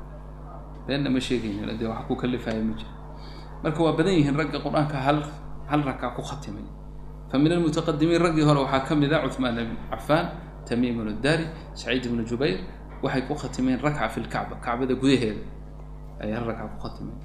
[0.86, 2.92] Beenna ma sheegaynin dee wax ku kalifaya ma jiro
[3.62, 5.18] marka waa badan yihiin ragga qur'aanka hal
[5.70, 6.64] hal ragca ku khatimay.
[7.30, 10.26] Fa min almutaqadimiin raggii hore waxaa ka mid a cuثmaan ibn cafaan
[10.68, 11.44] tamiim bnu dari
[11.74, 12.58] saciid ibnu jubayr
[13.02, 15.40] waxay ku khatimeen rakca fi lkacba kacbada gudaheeda.
[16.20, 17.16] Ay hal ragca ku khatimeen.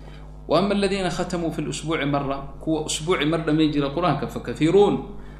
[0.47, 4.95] Wa ama aladiina khatamuu fi lusbuuci mara kuwa usbuuci mar dhamayn jira qur'aanka fakaiiruun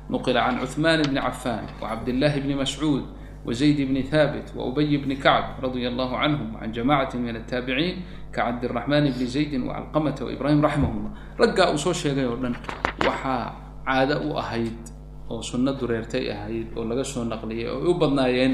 [0.09, 3.03] nuqila can cuثmaan bni cafaan wacabdillahi bni mascuud
[3.46, 8.02] وزيد بن ثابت وأبي بن كعب رضي الله عنهم وعن جماعة من التابعين
[8.32, 11.10] كعبد الرحمن بن زيد وعلقمة وإبراهيم رحمه الله
[11.40, 12.52] رجع أصول شيء يقولن
[13.06, 13.38] وحا
[13.86, 14.78] عادة أهيد
[15.30, 18.52] أو سنة دريرتي أهيد أو لقى نقلية أو يبضنايين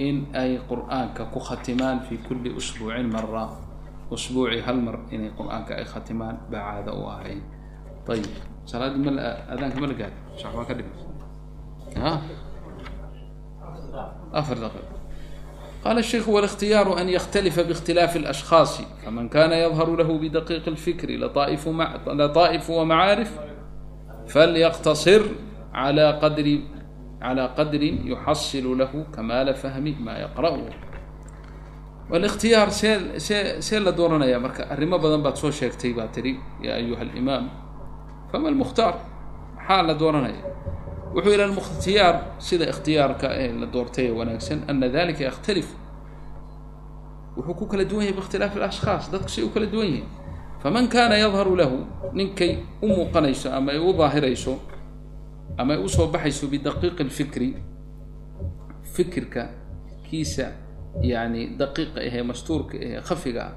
[0.00, 3.64] إن أي قرآن كختمان في كل أسبوع مرة
[4.14, 7.40] usbuuci hal mar inay qur-aanka ay khatimaan baa caado u ahayd
[8.12, 8.28] ayib
[8.68, 9.10] salaaddii ma
[9.48, 10.88] adaanka ma la gaad shacbaan ka dhig
[14.32, 15.04] afar daqiiq
[15.84, 21.96] قال الشيخ والاختيار أن يختلف باختلاف الأشخاص فمن كان يظهر له بدقيق الفكر لطائف, مع...
[22.06, 23.38] لطائف ومعارف
[24.28, 25.22] فليقتصر
[25.74, 26.60] على قدر
[27.22, 30.58] على قدر يحصل له كمال فهم ما يقرأه
[32.10, 37.02] والاختيار سيل سيل سيل دورنا يا مركا الرما بدن بات سو شيكتي باتري يا أيها
[37.02, 37.48] الإمام
[38.32, 39.00] فما المختار
[39.58, 40.54] حال دورنا يا
[41.15, 42.15] wuxuu ila mukhtiyaar
[42.47, 45.67] sida ikhtiyaarka ee la doortay wanaagsan ana dalika yakhtalif.
[47.37, 50.07] Wuxuu ku kala duwan yahay biikhtilaafi alashkhaas dadku say u kala duwan yihiin
[50.63, 51.77] faman kaana yadharu lahu
[52.13, 52.51] ninkay
[52.81, 54.53] u muuqanayso ama ay u daahirayso
[55.57, 57.49] ama ay u soo baxayso bidaqiiqi lfikri
[58.93, 59.43] fikirka
[60.09, 60.45] kiisa
[61.01, 63.53] yani daqiiqa ahee mastuurka ahee khafiga ah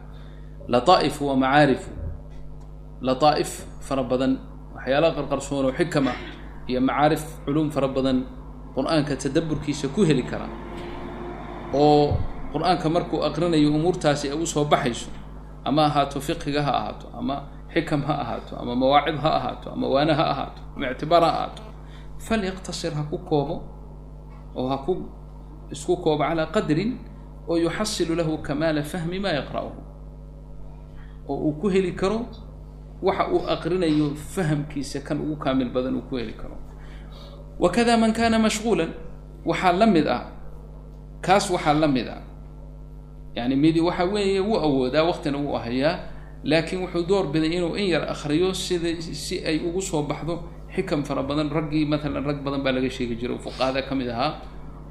[0.68, 1.90] lataa'ifu wa macaarifu.
[3.02, 3.50] Lataaif
[3.86, 4.32] fara badan
[4.76, 6.12] waxyaalaha qarqarsoon oo xikama
[6.70, 8.18] iyo macaarif culuum fara badan
[8.76, 10.46] qur'aanka tadaburkiisa ku heli kara
[11.74, 12.16] oo
[12.52, 15.08] qur'aanka markuu aqrinayo umuurtaasi ay u soo baxayso
[15.64, 17.36] ama ahaato fiqiga ha ahaato ama
[17.74, 21.62] xikam ha ahaato ama mawaacid ha ahaato ama waane ha ahaato ama ictibaar ha ahaato
[22.26, 23.56] falyaqtasir ha ku koobo
[24.58, 24.92] oo ha ku
[25.74, 26.90] isku koobo calaa qadrin
[27.48, 29.80] oo yuxasilu lahu kamaala fahmi maa yaqra'uhu
[31.28, 32.18] oo uu ku heli karo
[33.02, 36.56] waxa uu aqrinayo fahamkiisa kan ugu kaamil badan uu ku heli karo.
[37.58, 38.90] Wakada man kana mashquulan
[39.44, 40.22] waxaa la mid ah
[41.26, 42.22] kaas waxaa la mid ah.
[43.36, 45.94] Yani midi waxa weeye wuu awoodaa waqtina wuu ahayaa
[46.44, 50.34] laakiin wuxuu door biday inuu in yar akriyo sida si ay ugu soo baxdo
[50.74, 51.48] xikam fara badan.
[51.50, 54.32] Raggii maalan rag badan baa laga sheegi jiray fuqahada ka mid ahaa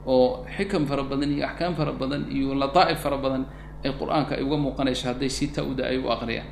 [0.05, 3.43] oo xikam fara badan iyo axkaam fara badan iyo lataa'if fara badan
[3.86, 6.47] ay qur'aanka ay uga muuqanayso hadday si ta-uda ay u aqriyaan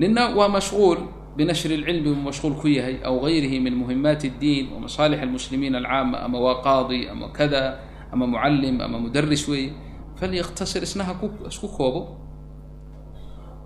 [0.00, 0.98] nina waa mashquul
[1.36, 6.38] binashri اlcilmi buu mashquul ku yahay aw gayrihi min muhimaati اddiin wamasaalix almuslimiin alcaama ama
[6.40, 7.62] waa qaadi ama kada
[8.12, 9.72] ama mucallim ama mudaris weeye.
[10.16, 12.00] Falyaktasir isna haku isku koobo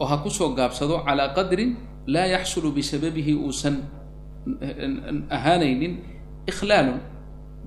[0.01, 1.70] oo ha ku soo gaabsado calaa qadrin
[2.07, 3.76] laa yaxsulu bisababihi uusan
[5.31, 5.93] ahaanaynin
[6.51, 6.99] ikhlaalun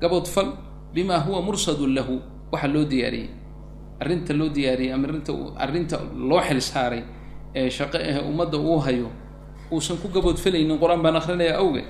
[0.02, 0.50] gaboodfal
[0.94, 2.16] bima huwa mursadun lahu.
[2.52, 3.30] Waxa loo diyaariyey.
[4.02, 5.32] Arrinta loo diyaariyey ama arrinta
[5.64, 5.96] arrinta
[6.30, 7.02] loo xil saaray
[7.56, 9.10] ee shaqo ahe ummadda uu hayo
[9.72, 11.86] uusan ku gaboodfalaynin qur'aan baan akrinaya awgeed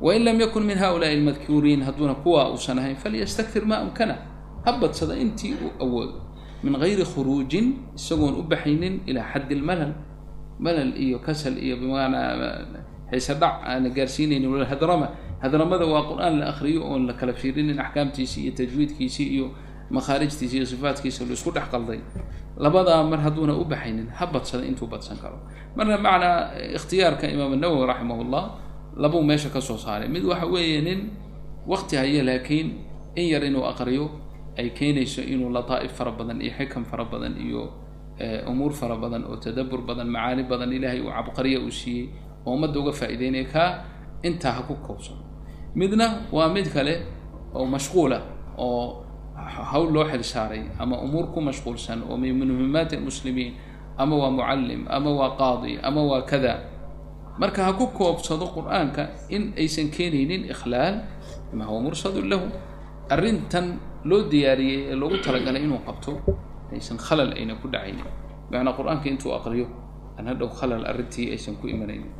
[0.00, 4.16] wain lam yakun min haulaai almadkuuriin hadduuna kuwa uusan ahayn falyastakfir maa amkana.
[4.64, 6.20] Ha badsada intii uu awoodo
[6.62, 9.92] min gayri khuruujin isagoon u baxaynin ilaa xaddi lmalal
[10.58, 12.66] malal iyo kasal iyo bimaanaa
[13.10, 15.08] xiise aana gaarsiinaynin wala hadrama.
[15.42, 19.50] Hadramada waa qur'aan la akriyo oon la kala fiirinin axkaamtiisii iyo tajwiidkiisii iyo
[19.90, 22.00] makhaarijtiisi iyo sifaatkiisa la isku dhex qalday
[22.64, 25.38] labadaa mar hadduuna u baxaynin ha badsada intuu badsan karo.
[25.76, 28.44] Marka macnaa ikhtiyaarka imaam nawowi raximah llah
[29.02, 30.08] labuu meesha ka soo saaray.
[30.08, 31.00] Mid waxa weeye nin
[31.66, 32.68] waqti haya laakiin
[33.16, 34.04] in yar inuu aqriyo
[34.58, 37.62] ay keenayso inuu lataa'if fara badan iyo xikam fara badan iyo
[38.48, 42.08] umuur fara badan oo tadabur badan macaani badan ilaahay uu cabqariya uu siiyey
[42.46, 43.68] oo ummadda uga faa'ideynaya kaa
[44.28, 45.20] intaa ha ku koobsano
[45.76, 46.94] midna waa mid kale
[47.54, 48.18] oo mashquula
[48.56, 49.04] oo
[49.36, 53.52] hawl loo xil saaray ama umuur ku mashquulsan oo min muhimaati almuslimiin
[53.98, 56.54] ama waa mucallim ama waa qaadi ama waa kada
[57.40, 60.96] marka ha ku koobsado qur'aanka in aysan keenaynin ikhlaal
[61.52, 62.46] ma huwa mursadun lahu.
[63.14, 66.12] Arrintan loo diyaariyey ee loogu talagalay inuu qabto
[66.74, 68.02] aysan khalal ayna ku dhacaynin.
[68.50, 69.66] Macnaa qur'aanka intuu aqriyo
[70.18, 72.10] aan hadhow khalal arrintii aysan ku imanaynin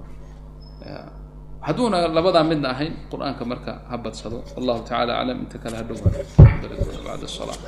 [1.61, 4.45] hadduuna labadaa midna ahayn qur'aanka marka ha badsado.
[4.57, 5.97] Wallahu tacala aclam inta kale hadhow
[7.07, 7.59] bacda salaa